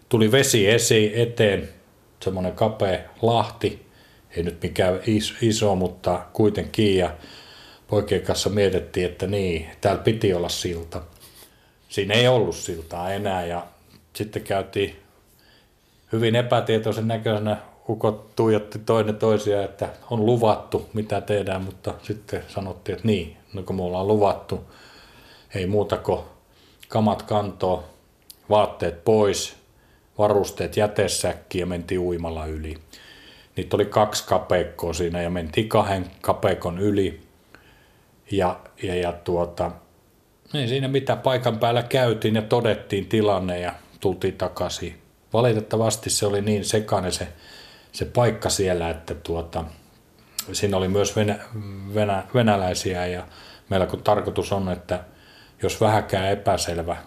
tuli 0.10 0.31
vesi 0.31 0.69
esi 0.69 1.22
eteen, 1.22 1.69
semmoinen 2.19 2.53
kapea 2.53 3.00
lahti, 3.22 3.86
ei 4.36 4.43
nyt 4.43 4.62
mikään 4.63 5.00
iso, 5.41 5.75
mutta 5.75 6.25
kuitenkin. 6.34 6.98
Ja 6.98 7.12
poikien 7.88 8.22
kanssa 8.22 8.50
mietittiin, 8.50 9.05
että 9.05 9.27
niin, 9.27 9.69
täällä 9.81 10.03
piti 10.03 10.34
olla 10.34 10.50
silta. 10.50 11.01
Siinä 11.89 12.13
ei 12.13 12.27
ollut 12.27 12.55
siltaa 12.55 13.13
enää 13.13 13.45
ja 13.45 13.67
sitten 14.13 14.43
käytiin 14.43 14.95
hyvin 16.12 16.36
epätietoisen 16.36 17.07
näköisenä. 17.07 17.57
Ukot 17.89 18.36
tuijotti 18.36 18.79
toinen 18.79 19.15
toisia, 19.15 19.63
että 19.63 19.89
on 20.10 20.25
luvattu, 20.25 20.89
mitä 20.93 21.22
tehdään, 21.22 21.62
mutta 21.62 21.93
sitten 22.03 22.43
sanottiin, 22.48 22.95
että 22.95 23.07
niin, 23.07 23.38
no 23.55 23.63
kun 23.63 23.75
me 23.75 23.83
ollaan 23.83 24.07
luvattu, 24.07 24.71
ei 25.55 25.65
muuta 25.67 25.97
kuin 25.97 26.19
kamat 26.88 27.21
kantoa, 27.21 27.83
vaatteet 28.50 29.03
pois, 29.03 29.55
varusteet 30.17 30.77
jätesäkkiin 30.77 31.59
ja 31.59 31.65
mentiin 31.65 32.00
uimalla 32.00 32.45
yli. 32.45 32.77
Niitä 33.55 33.75
oli 33.75 33.85
kaksi 33.85 34.24
kapeikkoa 34.27 34.93
siinä 34.93 35.21
ja 35.21 35.29
mentiin 35.29 35.69
kahden 35.69 36.12
kapeikon 36.21 36.79
yli. 36.79 37.21
Ja, 38.31 38.59
ja, 38.83 38.95
ja 38.95 39.13
tuota, 39.13 39.71
niin 40.53 40.69
siinä 40.69 40.88
mitä 40.88 41.15
paikan 41.15 41.59
päällä 41.59 41.83
käytiin 41.83 42.35
ja 42.35 42.41
todettiin 42.41 43.05
tilanne 43.05 43.59
ja 43.59 43.74
tultiin 44.00 44.33
takaisin. 44.33 45.01
Valitettavasti 45.33 46.09
se 46.09 46.25
oli 46.25 46.41
niin 46.41 46.65
sekainen 46.65 47.12
se, 47.12 47.27
se 47.91 48.05
paikka 48.05 48.50
siellä, 48.50 48.89
että 48.89 49.15
tuota, 49.15 49.63
siinä 50.51 50.77
oli 50.77 50.87
myös 50.87 51.15
venä, 51.15 51.39
venä, 51.93 52.23
venäläisiä 52.33 53.05
ja 53.05 53.27
meillä 53.69 53.85
kun 53.85 54.03
tarkoitus 54.03 54.51
on, 54.51 54.69
että 54.69 55.03
jos 55.63 55.81
vähäkään 55.81 56.31
epäselvä 56.31 56.97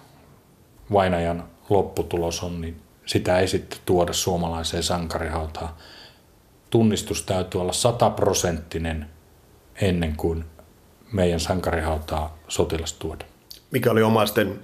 vainajan 0.93 1.45
lopputulos 1.69 2.43
on, 2.43 2.61
niin 2.61 2.83
sitä 3.07 3.39
ei 3.39 3.49
sitten 3.49 3.79
tuoda 3.85 4.13
suomalaiseen 4.13 4.83
sankarihautaan. 4.83 5.69
Tunnistus 6.71 7.23
täytyy 7.23 7.61
olla 7.61 7.73
sataprosenttinen 7.73 9.07
ennen 9.81 10.17
kuin 10.17 10.45
meidän 11.13 11.41
sankarihautaa 11.41 12.39
sotilas 12.49 12.93
tuoda. 12.93 13.25
Mikä 13.71 13.91
oli 13.91 14.03
omaisten 14.03 14.59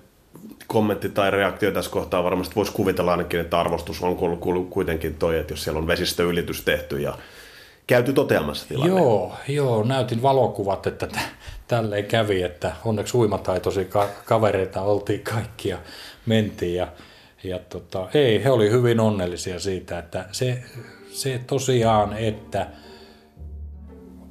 kommentti 0.66 1.08
tai 1.08 1.30
reaktio 1.30 1.70
tässä 1.70 1.90
kohtaa? 1.90 2.24
Varmasti 2.24 2.54
voisi 2.54 2.72
kuvitella 2.72 3.10
ainakin, 3.10 3.40
että 3.40 3.60
arvostus 3.60 4.02
on 4.02 4.38
kuitenkin 4.70 5.14
toi, 5.14 5.38
että 5.38 5.52
jos 5.52 5.64
siellä 5.64 5.78
on 5.78 5.86
vesistöylitys 5.86 6.62
tehty 6.62 7.00
ja 7.00 7.18
käyty 7.86 8.12
toteamassa 8.12 8.68
tilanne. 8.68 8.94
Joo, 8.94 9.32
joo, 9.48 9.82
näytin 9.82 10.22
valokuvat, 10.22 10.86
että 10.86 11.06
t- 11.06 11.18
tälleen 11.68 12.04
kävi, 12.04 12.42
että 12.42 12.72
onneksi 12.84 13.16
uimataitoisia 13.16 13.84
ka- 13.84 14.08
kavereita 14.24 14.82
oltiin 14.82 15.20
kaikki 15.20 15.68
ja 15.68 15.78
mentiin 16.26 16.74
ja, 16.74 16.88
ja 17.44 17.58
tota, 17.58 18.08
ei, 18.14 18.44
he 18.44 18.50
oli 18.50 18.70
hyvin 18.70 19.00
onnellisia 19.00 19.60
siitä, 19.60 19.98
että 19.98 20.24
se, 20.32 20.62
se 21.10 21.40
tosiaan, 21.46 22.18
että 22.18 22.66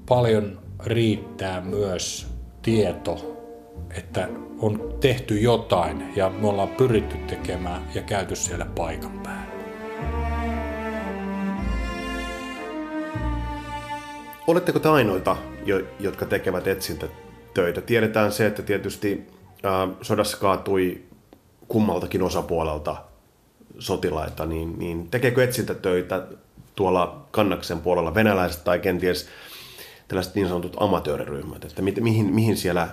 paljon 0.10 0.60
riittää 0.86 1.62
myös 1.62 2.28
tieto, 2.62 3.40
että 3.98 4.30
on 4.60 4.98
tehty 5.00 5.40
jotain 5.40 6.16
ja 6.16 6.30
me 6.30 6.48
ollaan 6.48 6.68
pyritty 6.68 7.18
tekemään 7.18 7.82
ja 7.96 8.02
käyty 8.02 8.36
siellä 8.36 8.66
paikan 8.66 9.20
päällä. 9.24 9.43
Oletteko 14.48 14.80
te 14.80 14.90
ainoita, 14.90 15.38
jotka 16.00 16.26
tekevät 16.26 16.68
etsintätöitä? 16.68 17.82
Tiedetään 17.82 18.32
se, 18.32 18.46
että 18.46 18.62
tietysti 18.62 19.28
sodassa 20.02 20.38
kaatui 20.38 21.04
kummaltakin 21.68 22.24
osapuolelta 22.24 22.96
sotilaita, 23.80 24.46
niin, 24.46 24.80
niin 24.80 25.08
tekeekö 25.08 25.44
etsintätöitä 25.44 26.28
tuolla 26.76 27.26
kannaksen 27.32 27.80
puolella 27.80 28.16
venäläiset 28.16 28.64
tai 28.64 28.80
kenties 28.80 29.28
tällaiset 30.08 30.36
niin 30.36 30.48
sanotut 30.48 30.76
amatööriryhmät, 30.80 31.66
että 31.66 31.82
mi- 31.82 31.96
mihin, 32.00 32.34
mihin 32.34 32.58
siellä 32.58 32.88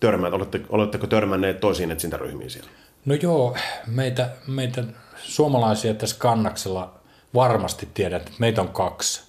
törmäät? 0.00 0.32
Olette, 0.32 0.60
oletteko 0.68 1.06
törmänneet 1.06 1.60
toisiin 1.60 1.90
etsintäryhmiin 1.90 2.50
siellä? 2.50 2.70
No 3.04 3.14
joo, 3.14 3.56
meitä, 3.86 4.30
meitä 4.46 4.84
suomalaisia 5.18 5.94
tässä 5.94 6.16
kannaksella 6.18 6.94
varmasti 7.34 7.88
tiedät, 7.94 8.22
että 8.22 8.32
meitä 8.38 8.60
on 8.60 8.68
kaksi 8.68 9.22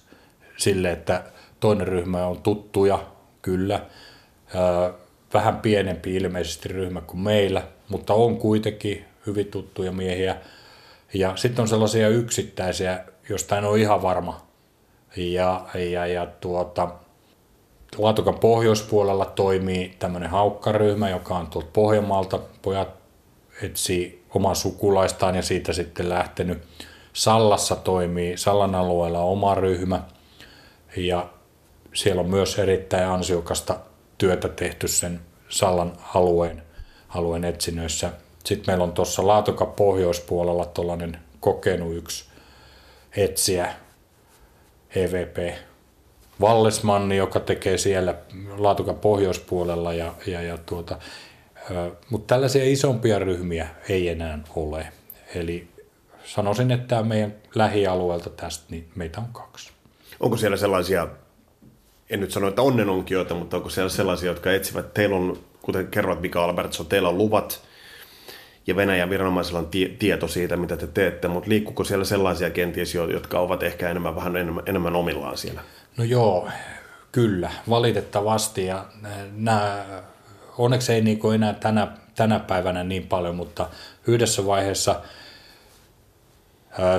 sille, 0.56 0.90
että 0.90 1.24
toinen 1.60 1.88
ryhmä 1.88 2.26
on 2.26 2.42
tuttuja, 2.42 2.98
kyllä. 3.42 3.80
vähän 5.34 5.56
pienempi 5.56 6.16
ilmeisesti 6.16 6.68
ryhmä 6.68 7.00
kuin 7.00 7.20
meillä, 7.20 7.62
mutta 7.88 8.14
on 8.14 8.36
kuitenkin 8.36 9.04
hyvin 9.26 9.46
tuttuja 9.46 9.92
miehiä. 9.92 10.36
Ja 11.14 11.36
sitten 11.36 11.62
on 11.62 11.68
sellaisia 11.68 12.08
yksittäisiä, 12.08 13.04
joista 13.28 13.58
en 13.58 13.64
ole 13.64 13.80
ihan 13.80 14.02
varma. 14.02 14.40
Ja, 15.16 15.66
ja, 15.74 16.06
ja 16.06 16.26
tuota, 16.26 16.88
Laatukan 17.98 18.38
pohjoispuolella 18.38 19.24
toimii 19.24 19.96
tämmöinen 19.98 20.30
haukkaryhmä, 20.30 21.10
joka 21.10 21.34
on 21.34 21.46
tuolta 21.46 21.70
Pohjanmaalta. 21.72 22.38
Pojat 22.62 22.88
etsii 23.62 24.24
omaa 24.34 24.54
sukulaistaan 24.54 25.34
ja 25.34 25.42
siitä 25.42 25.72
sitten 25.72 26.08
lähtenyt. 26.08 26.62
Sallassa 27.12 27.76
toimii, 27.76 28.36
Sallan 28.36 28.74
alueella 28.74 29.20
oma 29.20 29.54
ryhmä 29.54 30.02
ja 30.96 31.28
siellä 31.98 32.20
on 32.20 32.30
myös 32.30 32.58
erittäin 32.58 33.08
ansiokasta 33.08 33.76
työtä 34.18 34.48
tehty 34.48 34.88
sen 34.88 35.20
Sallan 35.48 35.92
alueen, 36.14 36.62
alueen 37.08 37.44
etsinnöissä. 37.44 38.12
Sitten 38.44 38.72
meillä 38.72 38.84
on 38.84 38.92
tuossa 38.92 39.26
Laatoka 39.26 39.66
pohjoispuolella 39.66 40.66
tuollainen 40.66 41.18
kokenut 41.40 41.96
yksi 41.96 42.24
etsiä, 43.16 43.74
EVP 44.94 45.54
Vallesmanni, 46.40 47.16
joka 47.16 47.40
tekee 47.40 47.78
siellä 47.78 48.14
Laatukan 48.56 48.96
pohjoispuolella 48.96 49.92
ja, 49.92 50.14
ja, 50.26 50.42
ja 50.42 50.58
tuota, 50.58 50.98
mutta 52.10 52.34
tällaisia 52.34 52.64
isompia 52.64 53.18
ryhmiä 53.18 53.68
ei 53.88 54.08
enää 54.08 54.38
ole. 54.56 54.92
Eli 55.34 55.68
sanoisin, 56.24 56.70
että 56.70 57.02
meidän 57.02 57.34
lähialueelta 57.54 58.30
tästä 58.30 58.64
niin 58.70 58.88
meitä 58.94 59.20
on 59.20 59.28
kaksi. 59.32 59.72
Onko 60.20 60.36
siellä 60.36 60.56
sellaisia, 60.56 61.08
en 62.10 62.20
nyt 62.20 62.30
sano, 62.30 62.48
että 62.48 62.62
onnenonkijoita, 62.62 63.34
mutta 63.34 63.56
onko 63.56 63.68
siellä 63.68 63.88
sellaisia, 63.88 64.30
jotka 64.30 64.52
etsivät, 64.52 64.94
teillä 64.94 65.16
on, 65.16 65.38
kuten 65.62 65.86
kerroit 65.86 66.20
Mika 66.20 66.44
Albertson, 66.44 66.86
teillä 66.86 67.08
on 67.08 67.18
luvat 67.18 67.68
ja 68.66 68.76
Venäjän 68.76 69.10
viranomaisilla 69.10 69.58
on 69.58 69.66
tie, 69.66 69.88
tieto 69.88 70.28
siitä, 70.28 70.56
mitä 70.56 70.76
te 70.76 70.86
teette, 70.86 71.28
mutta 71.28 71.48
liikkuuko 71.48 71.84
siellä 71.84 72.04
sellaisia 72.04 72.50
kenties, 72.50 72.94
jotka 72.94 73.40
ovat 73.40 73.62
ehkä 73.62 73.90
enemmän, 73.90 74.16
vähän 74.16 74.36
enemmän, 74.36 74.62
enemmän 74.66 74.96
omillaan 74.96 75.36
siellä? 75.38 75.60
No 75.96 76.04
joo, 76.04 76.48
kyllä, 77.12 77.50
valitettavasti. 77.68 78.66
Ja 78.66 78.84
nämä, 79.36 79.84
onneksi 80.58 80.92
ei 80.92 81.00
niin 81.00 81.20
enää 81.34 81.52
tänä, 81.52 81.88
tänä 82.14 82.38
päivänä 82.38 82.84
niin 82.84 83.06
paljon, 83.06 83.36
mutta 83.36 83.68
yhdessä 84.06 84.46
vaiheessa 84.46 85.00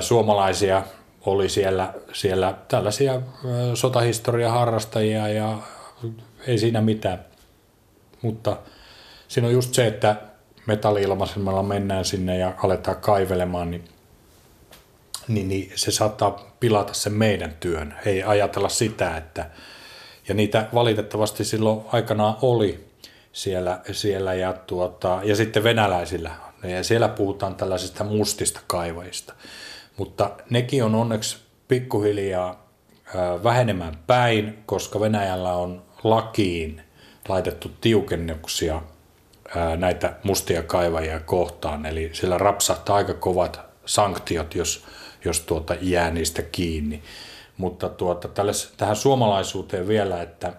suomalaisia 0.00 0.82
oli 1.26 1.48
siellä, 1.48 1.94
siellä 2.12 2.54
tällaisia 2.68 3.12
ää, 3.12 3.20
sotahistoria 3.74 4.50
harrastajia 4.50 5.28
ja 5.28 5.58
ei 6.46 6.58
siinä 6.58 6.80
mitään. 6.80 7.24
Mutta 8.22 8.56
siinä 9.28 9.48
on 9.48 9.54
just 9.54 9.74
se, 9.74 9.86
että 9.86 10.16
metalli-ilmaisemalla 10.66 11.62
mennään 11.62 12.04
sinne 12.04 12.38
ja 12.38 12.54
aletaan 12.62 12.96
kaivelemaan, 12.96 13.70
niin, 13.70 13.84
niin, 15.28 15.48
niin 15.48 15.72
se 15.74 15.90
saattaa 15.90 16.50
pilata 16.60 16.94
sen 16.94 17.12
meidän 17.12 17.56
työn. 17.60 17.94
Ei 18.06 18.22
ajatella 18.22 18.68
sitä, 18.68 19.16
että 19.16 19.50
ja 20.28 20.34
niitä 20.34 20.68
valitettavasti 20.74 21.44
silloin 21.44 21.80
aikanaan 21.92 22.36
oli 22.42 22.86
siellä, 23.32 23.80
siellä 23.92 24.34
ja, 24.34 24.52
tuota, 24.52 25.20
ja 25.24 25.36
sitten 25.36 25.64
venäläisillä. 25.64 26.30
Ja 26.62 26.84
siellä 26.84 27.08
puhutaan 27.08 27.54
tällaisista 27.54 28.04
mustista 28.04 28.60
kaivajista. 28.66 29.34
Mutta 29.96 30.30
nekin 30.50 30.84
on 30.84 30.94
onneksi 30.94 31.38
pikkuhiljaa 31.68 32.70
vähenemään 33.44 33.98
päin, 34.06 34.58
koska 34.66 35.00
Venäjällä 35.00 35.52
on 35.52 35.82
lakiin 36.04 36.82
laitettu 37.28 37.70
tiukennuksia 37.80 38.82
näitä 39.76 40.16
mustia 40.22 40.62
kaivajia 40.62 41.20
kohtaan. 41.20 41.86
Eli 41.86 42.10
sillä 42.12 42.38
rapsahtaa 42.38 42.96
aika 42.96 43.14
kovat 43.14 43.60
sanktiot, 43.86 44.54
jos, 44.54 44.84
jos 45.24 45.40
tuota 45.40 45.76
jää 45.80 46.10
niistä 46.10 46.42
kiinni. 46.42 47.02
Mutta 47.56 47.88
tuota, 47.88 48.28
tälle, 48.28 48.52
tähän 48.76 48.96
suomalaisuuteen 48.96 49.88
vielä, 49.88 50.22
että 50.22 50.52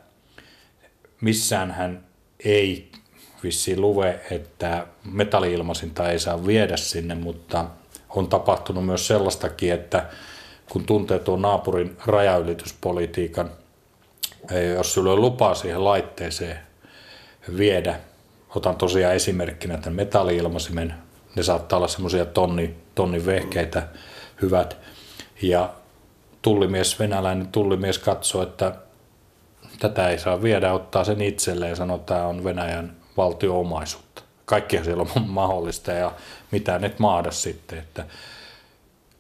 missään 1.22 1.72
hän 1.72 2.04
ei 2.46 2.92
vissiin 3.44 3.82
luve, 3.82 4.20
että 4.32 4.88
metalliilmasinta 5.04 6.10
ei 6.10 6.20
saa 6.20 6.46
viedä 6.48 6.78
sinne, 6.78 7.16
mutta 7.16 7.66
on 8.16 8.28
tapahtunut 8.28 8.86
myös 8.86 9.08
sellaistakin, 9.08 9.74
että 9.74 10.06
kun 10.70 10.86
tuntee 10.86 11.20
tuon 11.20 11.42
naapurin 11.42 11.98
rajaylityspolitiikan, 12.06 13.50
jos 14.76 14.94
sulla 14.94 15.12
on 15.12 15.22
lupaa 15.22 15.56
siihen 15.56 15.84
laitteeseen 15.84 16.60
viedä, 17.58 18.00
otan 18.56 18.76
tosiaan 18.76 19.16
esimerkkinä 19.16 19.78
tämän 19.78 19.96
metalliilmasimen, 19.96 20.94
ne 21.36 21.44
saattaa 21.44 21.78
olla 21.78 21.88
semmoisia 21.88 22.26
tonni, 22.26 22.76
tonnin 22.96 23.26
vehkeitä 23.26 23.88
hyvät, 24.42 24.78
ja 25.42 25.70
tullimies, 26.42 27.00
venäläinen 27.00 27.48
tullimies 27.48 28.00
katsoo, 28.00 28.44
että 28.44 28.76
tätä 29.80 30.10
ei 30.10 30.20
saa 30.20 30.42
viedä, 30.42 30.74
ottaa 30.74 31.04
sen 31.04 31.22
itselleen 31.22 31.70
ja 31.70 31.76
sanoo, 31.76 31.96
että 31.96 32.14
tämä 32.14 32.28
on 32.28 32.44
Venäjän 32.44 32.96
valtio-omaisuutta. 33.18 34.22
Kaikkihan 34.46 34.86
siellä 34.86 35.06
on 35.16 35.30
mahdollista 35.30 35.92
ja 35.92 36.12
mitä 36.52 36.80
et 36.84 37.00
maada 37.00 37.32
sitten, 37.32 37.80
että 37.80 38.06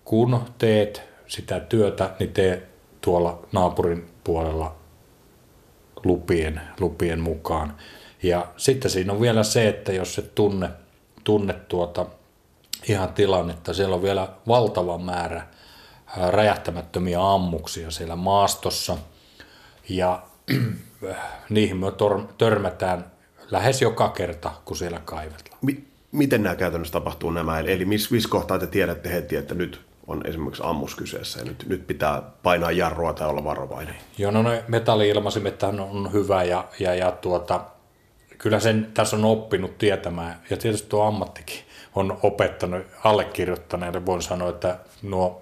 kun 0.05 0.41
teet 0.57 1.01
sitä 1.27 1.59
työtä, 1.59 2.09
niin 2.19 2.33
tee 2.33 2.67
tuolla 3.01 3.39
naapurin 3.51 4.09
puolella 4.23 4.75
lupien, 6.03 6.61
lupien 6.79 7.19
mukaan. 7.19 7.77
Ja 8.23 8.47
sitten 8.57 8.91
siinä 8.91 9.13
on 9.13 9.21
vielä 9.21 9.43
se, 9.43 9.67
että 9.67 9.91
jos 9.91 10.17
et 10.17 10.35
tunne, 10.35 10.69
tunne 11.23 11.53
tuota 11.53 12.05
ihan 12.89 13.13
tilannetta, 13.13 13.73
siellä 13.73 13.95
on 13.95 14.03
vielä 14.03 14.27
valtava 14.47 14.97
määrä 14.97 15.47
räjähtämättömiä 16.29 17.33
ammuksia 17.33 17.91
siellä 17.91 18.15
maastossa 18.15 18.97
ja 19.89 20.23
niihin 21.49 21.77
me 21.77 21.87
törmätään 22.37 23.11
lähes 23.51 23.81
joka 23.81 24.09
kerta, 24.09 24.51
kun 24.65 24.77
siellä 24.77 25.01
kaivetaan. 25.05 25.57
Miten 26.11 26.43
nämä 26.43 26.55
käytännössä 26.55 26.93
tapahtuu 26.93 27.31
nämä? 27.31 27.59
Eli 27.59 27.85
missä 27.85 28.15
mis 28.15 28.27
kohtaa 28.27 28.59
te 28.59 28.67
tiedätte 28.67 29.13
heti, 29.13 29.35
että 29.35 29.55
nyt 29.55 29.81
on 30.07 30.27
esimerkiksi 30.27 30.63
ammus 30.65 30.95
kyseessä 30.95 31.39
ja 31.39 31.45
nyt, 31.45 31.65
nyt 31.67 31.87
pitää 31.87 32.21
painaa 32.43 32.71
jarrua 32.71 33.13
tai 33.13 33.27
olla 33.27 33.43
varovainen? 33.43 33.95
Joo, 34.17 34.31
no 34.31 34.41
ne 34.41 34.63
metalli-ilmasimet 34.67 35.63
on 35.63 36.13
hyvä 36.13 36.43
ja, 36.43 36.67
ja, 36.79 36.95
ja 36.95 37.11
tuota, 37.11 37.61
kyllä 38.37 38.59
sen 38.59 38.91
tässä 38.93 39.15
on 39.15 39.25
oppinut 39.25 39.77
tietämään 39.77 40.41
ja 40.49 40.57
tietysti 40.57 40.89
tuo 40.89 41.03
ammattikin 41.03 41.59
on 41.95 42.19
opettanut 42.23 42.85
allekirjoittaneille. 43.03 44.05
Voin 44.05 44.21
sanoa, 44.21 44.49
että 44.49 44.79
nuo 45.01 45.41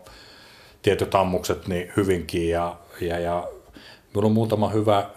tietyt 0.82 1.16
ammukset 1.16 1.68
niin 1.68 1.92
hyvinkin 1.98 2.50
ja, 2.50 2.76
ja, 3.02 3.20
ja 3.20 3.48
minulla 4.14 4.28
on 4.28 4.34
muutama 4.34 4.70
hyvä 4.70 5.10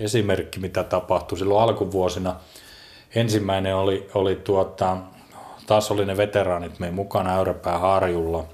esimerkki, 0.00 0.60
mitä 0.60 0.84
tapahtui 0.84 1.38
silloin 1.38 1.62
alkuvuosina. 1.62 2.36
Ensimmäinen 3.14 3.76
oli, 3.76 4.10
oli 4.14 4.36
tuota, 4.36 4.96
taas 5.66 5.90
oli 5.90 6.06
ne 6.06 6.16
veteraanit 6.16 6.78
meidän 6.78 6.94
mukana 6.94 7.38
Äyräpää 7.38 7.78
harjulla. 7.78 8.44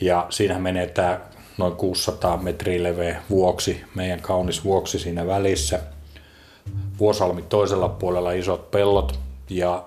Ja 0.00 0.26
siinä 0.30 0.58
menee 0.58 0.86
tämä 0.86 1.20
noin 1.58 1.76
600 1.76 2.36
metriä 2.36 2.82
leveä 2.82 3.22
vuoksi, 3.30 3.84
meidän 3.94 4.20
kaunis 4.20 4.64
vuoksi 4.64 4.98
siinä 4.98 5.26
välissä. 5.26 5.80
Vuosalmi 6.98 7.42
toisella 7.42 7.88
puolella 7.88 8.32
isot 8.32 8.70
pellot. 8.70 9.18
Ja 9.50 9.84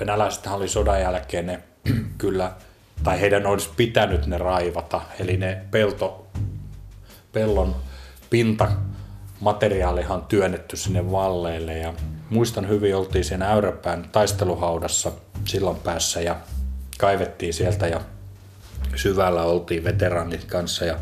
venäläiset 0.00 0.46
oli 0.46 0.68
sodan 0.68 1.00
jälkeen 1.00 1.46
ne 1.46 1.62
kyllä 2.18 2.52
tai 3.04 3.20
heidän 3.20 3.46
olisi 3.46 3.70
pitänyt 3.76 4.26
ne 4.26 4.38
raivata, 4.38 5.00
eli 5.20 5.36
ne 5.36 5.62
pelto, 5.70 6.26
pellon 7.32 7.76
pinta 8.30 8.68
materiaalihan 9.40 10.22
työnnetty 10.22 10.76
sinne 10.76 11.10
valleille 11.10 11.78
ja 11.78 11.94
muistan 12.30 12.68
hyvin, 12.68 12.96
oltiin 12.96 13.24
siinä 13.24 13.52
Äyräpään 13.52 14.08
taisteluhaudassa 14.12 15.12
silloin 15.44 15.76
päässä 15.76 16.20
ja 16.20 16.36
kaivettiin 16.98 17.54
sieltä 17.54 17.86
ja 17.86 18.00
syvällä 18.94 19.42
oltiin 19.42 19.84
veteraanit 19.84 20.44
kanssa 20.44 20.84
ja 20.84 20.98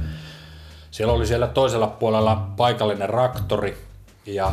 siellä 0.91 1.13
oli 1.13 1.27
siellä 1.27 1.47
toisella 1.47 1.87
puolella 1.87 2.51
paikallinen 2.57 3.09
raktori 3.11 3.79
ja 4.27 4.53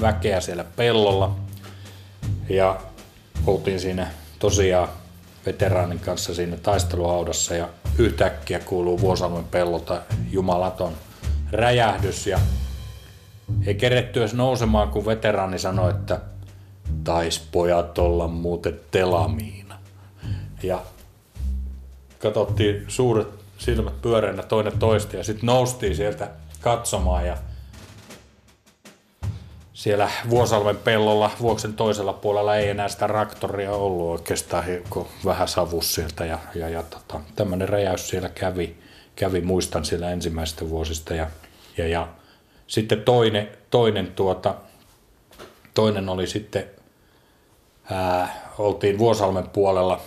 väkeä 0.00 0.40
siellä 0.40 0.64
pellolla. 0.76 1.36
Ja 2.48 2.80
oltiin 3.46 3.80
siinä 3.80 4.06
tosiaan 4.38 4.88
veteraanin 5.46 6.00
kanssa 6.00 6.34
siinä 6.34 6.56
taisteluhaudassa 6.56 7.54
ja 7.54 7.68
yhtäkkiä 7.98 8.58
kuuluu 8.58 9.00
Vuosalmen 9.00 9.44
pellolta 9.44 10.02
jumalaton 10.30 10.92
räjähdys 11.52 12.26
ja 12.26 12.40
ei 13.66 13.74
keretty 13.74 14.20
edes 14.20 14.34
nousemaan, 14.34 14.88
kun 14.88 15.06
veteraani 15.06 15.58
sanoi, 15.58 15.90
että 15.90 16.20
tais 17.04 17.48
pojat 17.52 17.98
olla 17.98 18.28
muuten 18.28 18.80
telamiina. 18.90 19.78
Ja 20.62 20.82
katsottiin 22.18 22.84
suuret 22.88 23.28
silmät 23.58 24.02
pyöreänä 24.02 24.42
toinen 24.42 24.78
toista 24.78 25.16
ja 25.16 25.24
sitten 25.24 25.46
noustiin 25.46 25.96
sieltä 25.96 26.30
katsomaan 26.60 27.26
ja 27.26 27.36
siellä 29.74 30.10
Vuosalven 30.30 30.76
pellolla, 30.76 31.30
Vuoksen 31.40 31.74
toisella 31.74 32.12
puolella 32.12 32.56
ei 32.56 32.68
enää 32.68 32.88
sitä 32.88 33.06
raktoria 33.06 33.72
ollut 33.72 34.06
oikeastaan, 34.06 34.64
kun 34.90 35.06
vähän 35.24 35.48
savus 35.48 35.94
sieltä 35.94 36.24
ja, 36.24 36.38
ja, 36.54 36.68
ja 36.68 36.82
tota, 36.82 37.20
tämmöinen 37.36 37.68
räjäys 37.68 38.08
siellä 38.08 38.28
kävi, 38.28 38.76
kävi, 39.16 39.40
muistan 39.40 39.84
siellä 39.84 40.10
ensimmäistä 40.10 40.68
vuosista 40.68 41.14
ja, 41.14 41.30
ja, 41.76 41.88
ja 41.88 42.08
sitten 42.66 43.02
toinen, 43.02 43.48
toinen, 43.70 44.06
tuota, 44.06 44.54
toinen 45.74 46.08
oli 46.08 46.26
sitten, 46.26 46.64
ää, 47.90 48.50
oltiin 48.58 48.98
Vuosalmen 48.98 49.48
puolella 49.48 50.00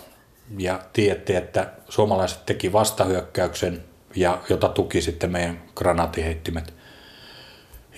ja 0.58 0.80
tiedettiin, 0.92 1.38
että 1.38 1.72
suomalaiset 1.88 2.46
teki 2.46 2.72
vastahyökkäyksen, 2.72 3.84
ja, 4.16 4.38
jota 4.48 4.68
tuki 4.68 5.00
sitten 5.00 5.30
meidän 5.30 5.62
granaatiheittimet. 5.76 6.74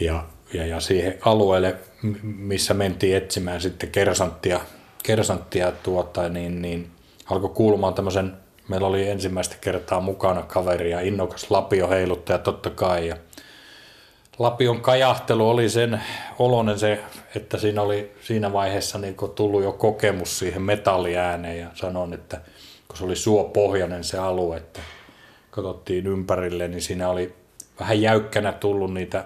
Ja, 0.01 0.25
ja, 0.53 0.66
ja 0.66 0.81
siihen 0.81 1.18
alueelle, 1.25 1.77
missä 2.23 2.75
mentiin 2.75 3.16
etsimään 3.16 3.61
sitten 3.61 3.90
kersanttia, 3.90 4.61
kersanttia 5.03 5.73
tuota, 5.73 6.29
niin, 6.29 6.62
niin 6.62 6.90
alkoi 7.31 7.51
kuulumaan 7.51 7.94
tämmöisen, 7.94 8.33
meillä 8.68 8.87
oli 8.87 9.09
ensimmäistä 9.09 9.57
kertaa 9.61 10.01
mukana 10.01 10.42
kaveri 10.42 10.90
ja 10.90 11.01
innokas 11.01 11.51
lapio 11.51 11.88
heiluttaja 11.88 12.38
totta 12.38 12.70
kai. 12.70 13.09
Ja 13.09 13.16
lapion 14.40 14.81
kajahtelu 14.81 15.48
oli 15.48 15.68
sen 15.68 16.00
olonen 16.38 16.79
se, 16.79 17.05
että 17.37 17.59
siinä 17.59 17.83
oli 17.83 18.12
siinä 18.20 18.53
vaiheessa 18.53 18.98
niin 18.98 19.16
tullut 19.35 19.62
jo 19.62 19.72
kokemus 19.72 20.38
siihen 20.38 20.62
metalliääneen 20.62 21.61
ja 21.61 21.68
sanoin, 21.74 22.12
että 22.12 22.40
kun 22.88 22.96
se 22.96 23.05
oli 23.05 23.16
suopohjainen 23.16 24.05
se 24.05 24.18
alue, 24.18 24.57
että 24.57 24.81
katsottiin 25.50 26.07
ympärille, 26.07 26.68
niin 26.68 26.83
siinä 26.83 27.09
oli 27.09 27.35
vähän 27.81 28.00
jäykkänä 28.00 28.53
tullut 28.53 28.94
niitä 28.94 29.24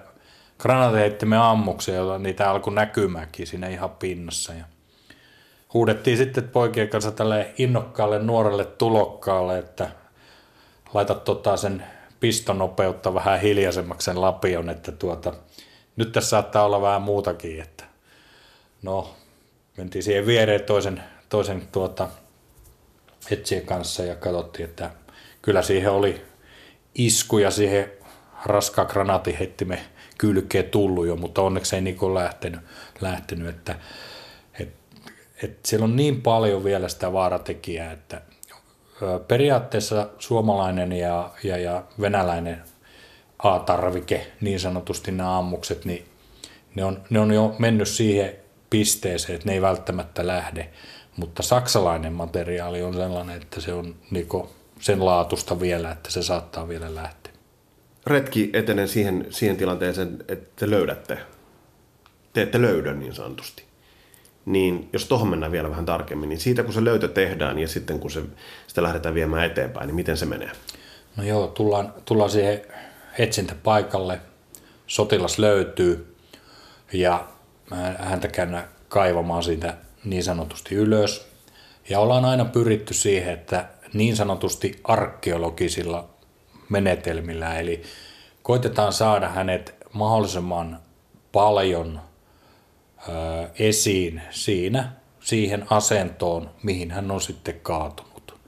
granaateheittimen 0.59 1.39
ammuksia, 1.39 1.95
joilla 1.95 2.19
niitä 2.19 2.51
alkoi 2.51 2.75
näkymäänkin 2.75 3.47
siinä 3.47 3.69
ihan 3.69 3.91
pinnassa. 3.91 4.53
Ja 4.53 4.65
huudettiin 5.75 6.17
sitten 6.17 6.49
poikien 6.49 6.89
kanssa 6.89 7.11
tälle 7.11 7.53
innokkaalle 7.59 8.19
nuorelle 8.19 8.65
tulokkaalle, 8.65 9.59
että 9.59 9.91
laita 10.95 11.15
tota 11.15 11.57
sen 11.57 11.85
pistonopeutta 12.25 13.15
vähän 13.15 13.41
hiljaisemmaksi 13.41 14.05
sen 14.05 14.21
lapion, 14.21 14.71
että 14.71 14.93
tuota, 14.93 15.33
nyt 15.97 16.13
tässä 16.13 16.29
saattaa 16.29 16.65
olla 16.65 16.81
vähän 16.81 17.03
muutakin, 17.03 17.61
että 17.61 17.85
no, 18.83 19.15
mentiin 19.77 20.03
siihen 20.03 20.27
viereen 20.27 20.63
toisen, 20.63 21.03
toisen 21.29 21.69
tuota, 21.73 22.09
etsien 23.31 23.67
kanssa 23.67 24.03
ja 24.03 24.17
katsottiin, 24.17 24.69
että 24.69 24.91
kyllä 25.43 25.63
siihen 25.63 25.91
oli 25.91 26.25
iskuja 26.95 27.51
siihen 27.51 27.93
raskaan 28.45 28.89
granaatiheittimen 28.91 29.81
kylkeen 30.19 30.71
tullut 30.71 31.07
jo, 31.07 31.17
mutta 31.17 31.43
onneksi 31.43 31.77
ei 31.77 31.83
niin 31.83 32.15
lähtenyt, 32.15 32.61
lähtenyt 33.01 33.49
että, 33.49 33.79
et, 34.61 34.75
et 35.43 35.59
siellä 35.67 35.85
on 35.85 35.97
niin 35.97 36.23
paljon 36.23 36.65
vielä 36.65 36.89
sitä 36.89 37.13
vaaratekijää, 37.13 37.93
että 37.93 38.21
periaatteessa 39.29 40.09
suomalainen 40.19 40.93
ja, 40.93 41.31
ja, 41.45 41.59
ja 41.59 41.85
venäläinen 42.01 42.63
A-tarvike, 43.39 44.27
niin 44.41 44.61
sanotusti 44.61 45.13
nämä 45.13 45.39
ammukset, 45.39 45.85
niin 45.85 46.05
ne 46.75 46.85
on, 46.85 47.03
ne 47.11 47.21
on 47.21 47.33
jo 47.33 47.55
mennyt 47.59 47.89
siihen 47.89 48.37
pisteeseen, 48.71 49.35
että 49.35 49.49
ne 49.49 49.55
ei 49.55 49.63
välttämättä 49.63 50.27
lähde, 50.27 50.71
mutta 51.17 51.43
saksalainen 51.43 52.13
materiaali 52.13 52.83
on 52.83 52.95
sellainen, 52.95 53.43
että 53.43 53.61
se 53.61 53.73
on 53.73 53.95
niinku 54.11 54.51
sen 54.81 55.05
laatusta 55.05 55.61
vielä, 55.61 55.91
että 55.91 56.11
se 56.11 56.23
saattaa 56.23 56.69
vielä 56.69 56.95
lähteä. 56.95 57.33
Retki 58.07 58.51
etenee 58.53 58.87
siihen, 58.87 59.27
siihen 59.31 59.57
tilanteeseen, 59.57 60.25
että 60.29 60.51
te 60.57 60.71
löydätte, 60.71 61.19
teette 62.33 62.63
löydön 62.63 63.01
niin 63.01 63.15
sanotusti. 63.15 63.65
Niin 64.47 64.89
jos 64.93 65.07
tuohon 65.07 65.29
mennään 65.29 65.53
vielä 65.53 65.71
vähän 65.71 65.87
tarkemmin, 65.87 66.29
niin 66.29 66.41
siitä 66.41 66.63
kun 66.63 66.73
se 66.73 66.85
löytö 66.85 67.09
tehdään 67.09 67.59
ja 67.59 67.69
sitten 67.69 68.01
kun 68.01 68.11
se, 68.11 68.23
sitä 68.67 68.83
lähdetään 68.83 69.15
viemään 69.15 69.47
eteenpäin, 69.47 69.87
niin 69.87 69.95
miten 69.95 70.17
se 70.17 70.27
menee? 70.27 70.51
No 71.17 71.25
joo, 71.25 71.47
tullaan, 71.47 71.95
tullaan 72.05 72.31
siihen 72.31 72.63
etsintäpaikalle, 73.19 74.21
sotilas 74.87 75.39
löytyy 75.39 76.17
ja 76.93 77.29
häntä 77.99 78.29
käydään 78.29 78.69
kaivamaan 78.89 79.43
siitä 79.43 79.77
niin 80.05 80.25
sanotusti 80.25 80.75
ylös. 80.75 81.29
Ja 81.89 82.01
ollaan 82.01 82.25
aina 82.25 82.45
pyritty 82.45 82.95
siihen, 82.95 83.35
että 83.35 83.69
niin 83.93 84.17
sanotusti 84.17 84.81
arkeologisilla 84.85 86.09
menetelmillä, 86.69 87.59
eli 87.59 87.83
koitetaan 88.43 88.93
saada 88.93 89.29
hänet 89.29 89.75
mahdollisimman 89.93 90.79
paljon 91.33 92.01
esiin 93.59 94.23
siinä, 94.31 94.93
siihen 95.21 95.67
asentoon, 95.71 96.51
mihin 96.63 96.91
hän 96.91 97.11
on 97.11 97.21
sitten 97.21 97.61
kaatunut. 97.63 98.41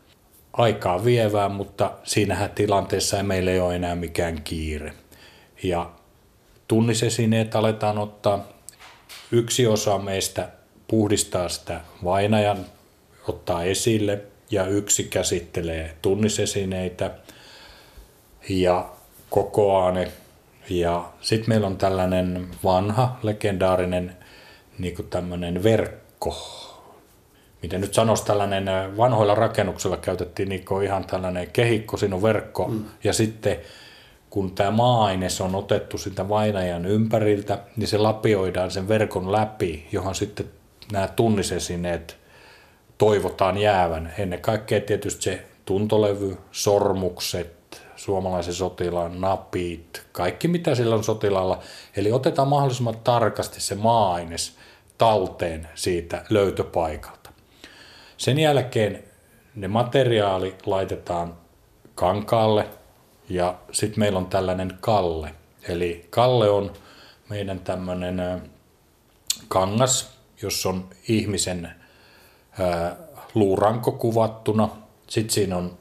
Aikaa 0.53 1.05
vievää, 1.05 1.49
mutta 1.49 1.92
siinähän 2.05 2.51
tilanteessa 2.51 3.16
ei 3.16 3.23
meillä 3.23 3.51
ei 3.51 3.61
ole 3.61 3.77
enää 3.77 3.95
mikään 3.95 4.42
kiire. 4.42 4.92
Ja 5.62 5.90
tunnisesineet 6.69 7.57
aletaan 7.57 7.99
ottaa. 7.99 8.49
Yksi 9.33 9.66
osa 9.66 9.99
meistä 9.99 10.49
puhdistaa 10.88 11.49
sitä 11.49 11.81
vainajan, 12.05 12.66
ottaa 13.29 13.64
esille– 13.64 14.23
ja 14.51 14.66
yksi 14.66 15.05
käsittelee 15.05 15.97
tunnisesineitä 16.03 17.11
ja 18.49 18.88
kokoaa 19.31 19.92
ne. 19.92 20.12
Ja 20.71 21.12
sitten 21.21 21.49
meillä 21.49 21.66
on 21.66 21.77
tällainen 21.77 22.49
vanha, 22.64 23.19
legendaarinen 23.23 24.16
niin 24.79 24.97
tämmöinen 25.11 25.62
verkko. 25.62 26.37
Miten 27.62 27.81
nyt 27.81 27.95
sanoisi 27.95 28.25
tällainen, 28.25 28.69
äh, 28.69 28.97
vanhoilla 28.97 29.35
rakennuksilla 29.35 29.97
käytettiin 29.97 30.49
niin 30.49 30.65
ihan 30.85 31.05
tällainen 31.05 31.51
kehikko, 31.51 31.97
siinä 31.97 32.17
on 32.17 32.23
verkko. 32.23 32.69
Mm. 32.69 32.85
Ja 33.05 33.12
sitten 33.12 33.57
kun 34.31 34.55
tämä 34.55 34.71
maa-aines 34.71 35.41
on 35.41 35.55
otettu 35.55 35.99
sitä 35.99 36.29
vainajan 36.29 36.87
ympäriltä, 36.87 37.59
niin 37.77 37.89
se 37.89 37.99
lapioidaan 37.99 38.71
sen 38.71 38.89
verkon 38.89 39.33
läpi, 39.33 39.89
johon 39.93 40.15
sitten 40.15 40.47
nämä 40.93 41.09
tunnisesineet 41.09 42.17
toivotaan 42.99 43.59
jäävän. 43.59 44.12
Ennen 44.19 44.41
kaikkea 44.41 44.81
tietysti 44.81 45.23
se 45.23 45.45
tuntolevy, 45.65 46.37
sormukset, 46.53 47.57
suomalaisen 47.97 48.55
sotilaan 48.55 49.21
napit, 49.21 50.03
kaikki 50.13 50.49
mitä 50.49 50.75
sillä 50.75 50.95
on 50.95 51.05
sotilaalla. 51.05 51.59
Eli 51.97 52.13
otetaan 52.13 52.49
mahdollisimman 52.49 52.99
tarkasti 53.05 53.61
se 53.61 53.75
maa-aines 53.75 54.57
talteen 54.99 55.69
siitä 55.75 56.25
löytöpaikalta. 56.31 57.31
Sen 58.17 58.39
jälkeen 58.39 59.05
ne 59.55 59.69
materiaali 59.69 60.55
laitetaan 60.67 61.35
kankaalle 61.95 62.69
ja 63.29 63.55
sitten 63.73 64.01
meillä 64.01 64.19
on 64.19 64.27
tällainen 64.27 64.79
kalle. 64.81 65.35
Eli 65.69 66.07
kalle 66.11 66.51
on 66.51 66.73
meidän 67.29 67.61
tämmöinen 67.61 68.43
kangas, 69.49 70.11
jossa 70.43 70.69
on 70.69 70.89
ihmisen 71.09 71.71
luuranko 73.35 73.93
kuvattuna. 73.93 74.69
Sitten 75.09 75.35
siinä 75.35 75.57
on 75.57 75.79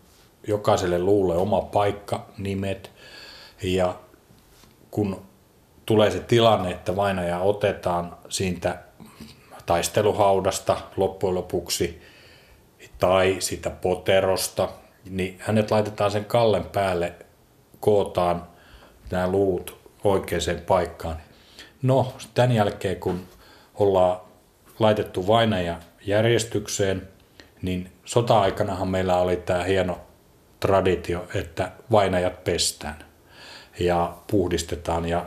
jokaiselle 0.48 1.00
luulle 1.00 1.36
oma 1.36 1.62
paikka, 1.62 2.26
nimet. 2.38 2.92
Ja 3.64 3.96
kun 4.92 5.22
tulee 5.86 6.12
se 6.12 6.20
tilanne, 6.20 6.72
että 6.72 6.96
vainaja 6.96 7.40
otetaan 7.40 8.18
siitä 8.30 8.80
taisteluhaudasta 9.66 10.78
loppujen 10.98 11.36
lopuksi 11.36 12.02
tai 13.00 13.36
sitä 13.40 13.70
poterosta, 13.70 14.70
niin 15.10 15.38
hänet 15.40 15.72
laitetaan 15.72 16.12
sen 16.12 16.26
kallen 16.26 16.64
päälle, 16.64 17.14
kootaan 17.80 18.48
nämä 19.12 19.28
luut 19.28 19.78
oikeaan 20.04 20.62
paikkaan. 20.68 21.18
No, 21.82 22.14
tämän 22.34 22.52
jälkeen 22.52 23.00
kun 23.00 23.22
ollaan 23.76 24.20
laitettu 24.80 25.28
vainaja 25.28 25.80
järjestykseen, 26.06 27.08
niin 27.62 27.92
sota-aikanahan 28.06 28.88
meillä 28.88 29.18
oli 29.18 29.38
tämä 29.38 29.64
hieno 29.64 29.98
traditio, 30.60 31.28
että 31.34 31.72
vainajat 31.92 32.44
pestään 32.44 33.06
ja 33.80 34.18
puhdistetaan 34.32 35.06
ja 35.06 35.26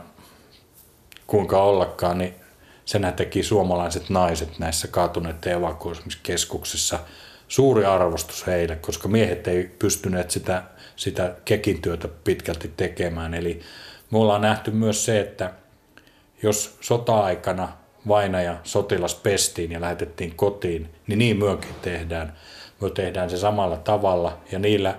kuinka 1.27 1.63
ollakaan, 1.63 2.17
niin 2.17 2.35
senhän 2.85 3.13
teki 3.13 3.43
suomalaiset 3.43 4.09
naiset 4.09 4.59
näissä 4.59 4.87
kaatuneiden 4.87 5.53
evakuoimiskeskuksissa 5.53 6.99
suuri 7.47 7.85
arvostus 7.85 8.47
heille, 8.47 8.75
koska 8.75 9.07
miehet 9.07 9.47
ei 9.47 9.71
pystyneet 9.79 10.31
sitä, 10.31 10.63
sitä 10.95 11.35
kekintyötä 11.45 12.07
pitkälti 12.07 12.71
tekemään. 12.77 13.33
Eli 13.33 13.59
me 14.11 14.17
ollaan 14.17 14.41
nähty 14.41 14.71
myös 14.71 15.05
se, 15.05 15.19
että 15.19 15.53
jos 16.43 16.77
sota-aikana 16.81 17.69
vainaja 18.07 18.57
sotilas 18.63 19.15
pestiin 19.15 19.71
ja 19.71 19.81
lähetettiin 19.81 20.35
kotiin, 20.35 20.89
niin 21.07 21.19
niin 21.19 21.37
myöskin 21.37 21.75
tehdään. 21.81 22.37
Me 22.81 22.89
tehdään 22.89 23.29
se 23.29 23.37
samalla 23.37 23.77
tavalla 23.77 24.37
ja 24.51 24.59
niillä 24.59 24.95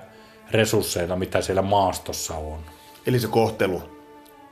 resursseilla, 0.52 1.16
mitä 1.16 1.40
siellä 1.40 1.62
maastossa 1.62 2.34
on. 2.34 2.58
Eli 3.06 3.20
se 3.20 3.26
kohtelu 3.26 3.82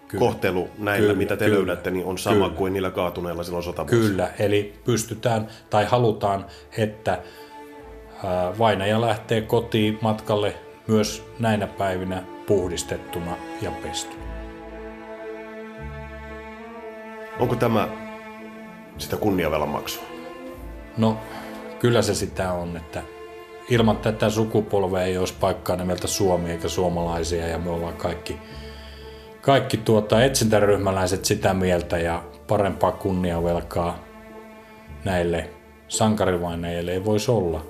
kyllä. 0.09 0.25
kohtelu 0.25 0.69
näillä, 0.79 1.07
kyllä, 1.07 1.19
mitä 1.19 1.37
te 1.37 1.45
kyllä, 1.45 1.57
löydätte, 1.57 1.91
niin 1.91 2.07
on 2.07 2.19
sama 2.19 2.35
kyllä. 2.35 2.57
kuin 2.57 2.73
niillä 2.73 2.91
kaatuneilla 2.91 3.43
silloin 3.43 3.65
sotavuosina. 3.65 4.09
Kyllä, 4.09 4.31
eli 4.39 4.75
pystytään 4.85 5.49
tai 5.71 5.85
halutaan, 5.85 6.47
että 6.77 7.23
vainaja 8.59 9.01
lähtee 9.01 9.41
kotiin 9.41 9.99
matkalle 10.01 10.55
myös 10.87 11.25
näinä 11.39 11.67
päivinä 11.67 12.23
puhdistettuna 12.47 13.37
ja 13.63 13.71
pestynä. 13.71 14.29
Onko 17.41 17.57
tämä 17.57 17.89
sitä 18.99 19.17
kunniavelan 19.17 19.69
maksua? 19.69 20.03
No, 20.97 21.17
kyllä 21.79 22.03
se 22.03 22.15
sitä 22.15 22.53
on, 22.53 22.77
että 22.77 23.03
ilman 23.69 23.97
tätä 23.97 24.31
sukupolvea 24.31 25.03
ei 25.03 25.19
olisi 25.19 25.35
paikkaa 25.41 25.77
nimeltä 25.77 26.07
Suomi 26.07 26.51
eikä 26.51 26.69
suomalaisia 26.69 27.47
ja 27.47 27.59
me 27.59 27.71
ollaan 27.71 27.97
kaikki, 27.97 28.39
kaikki 29.41 29.77
tuota, 29.77 30.25
etsintäryhmäläiset 30.25 31.25
sitä 31.25 31.55
mieltä 31.55 31.99
ja 31.99 32.25
parempaa 32.49 32.93
kunniavelkaa 32.93 33.99
näille 35.05 35.51
sankarivainajille 35.89 36.93
ei 36.93 37.05
voisi 37.05 37.31
olla. 37.31 37.67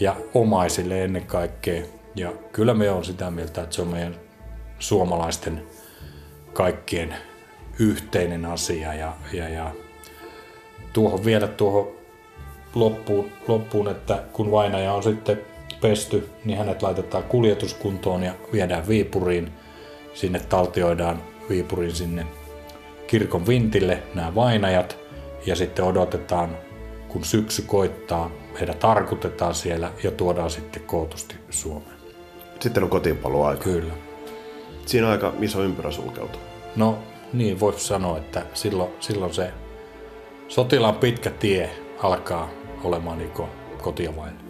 Ja 0.00 0.16
omaisille 0.34 1.04
ennen 1.04 1.26
kaikkea. 1.26 1.82
Ja 2.14 2.32
kyllä 2.52 2.74
me 2.74 2.90
on 2.90 3.04
sitä 3.04 3.30
mieltä, 3.30 3.62
että 3.62 3.76
se 3.76 3.82
on 3.82 3.88
meidän 3.88 4.16
suomalaisten 4.78 5.62
kaikkien 6.52 7.14
yhteinen 7.78 8.44
asia. 8.44 8.94
Ja, 8.94 9.12
ja, 9.32 9.48
ja 9.48 9.70
tuohon 10.92 11.24
vielä 11.24 11.48
tuohon 11.48 11.93
loppuun, 12.74 13.32
loppuun, 13.48 13.88
että 13.88 14.22
kun 14.32 14.50
vainaja 14.50 14.92
on 14.92 15.02
sitten 15.02 15.40
pesty, 15.80 16.28
niin 16.44 16.58
hänet 16.58 16.82
laitetaan 16.82 17.24
kuljetuskuntoon 17.24 18.22
ja 18.22 18.32
viedään 18.52 18.88
Viipuriin. 18.88 19.52
Sinne 20.14 20.40
taltioidaan 20.40 21.22
Viipuriin 21.48 21.94
sinne 21.94 22.26
kirkon 23.06 23.46
vintille 23.46 24.02
nämä 24.14 24.34
vainajat 24.34 24.98
ja 25.46 25.56
sitten 25.56 25.84
odotetaan, 25.84 26.56
kun 27.08 27.24
syksy 27.24 27.62
koittaa, 27.62 28.30
heidät 28.60 28.78
tarkutetaan 28.78 29.54
siellä 29.54 29.92
ja 30.02 30.10
tuodaan 30.10 30.50
sitten 30.50 30.82
kootusti 30.82 31.34
Suomeen. 31.50 31.96
Sitten 32.60 32.82
on 32.82 32.90
kotiinpaluaika. 32.90 33.64
Kyllä. 33.64 33.92
Siinä 34.86 35.06
on 35.06 35.12
aika 35.12 35.32
iso 35.40 35.62
ympyrä 35.62 35.90
sulkeutuu. 35.90 36.40
No 36.76 36.98
niin, 37.32 37.60
voisi 37.60 37.86
sanoa, 37.86 38.18
että 38.18 38.42
silloin, 38.54 38.90
silloin 39.00 39.34
se 39.34 39.50
sotilaan 40.48 40.94
pitkä 40.94 41.30
tie 41.30 41.70
alkaa 42.02 42.48
olemaan 42.84 43.18
niin 43.18 43.30
kotia 43.82 44.16
vain. 44.16 44.43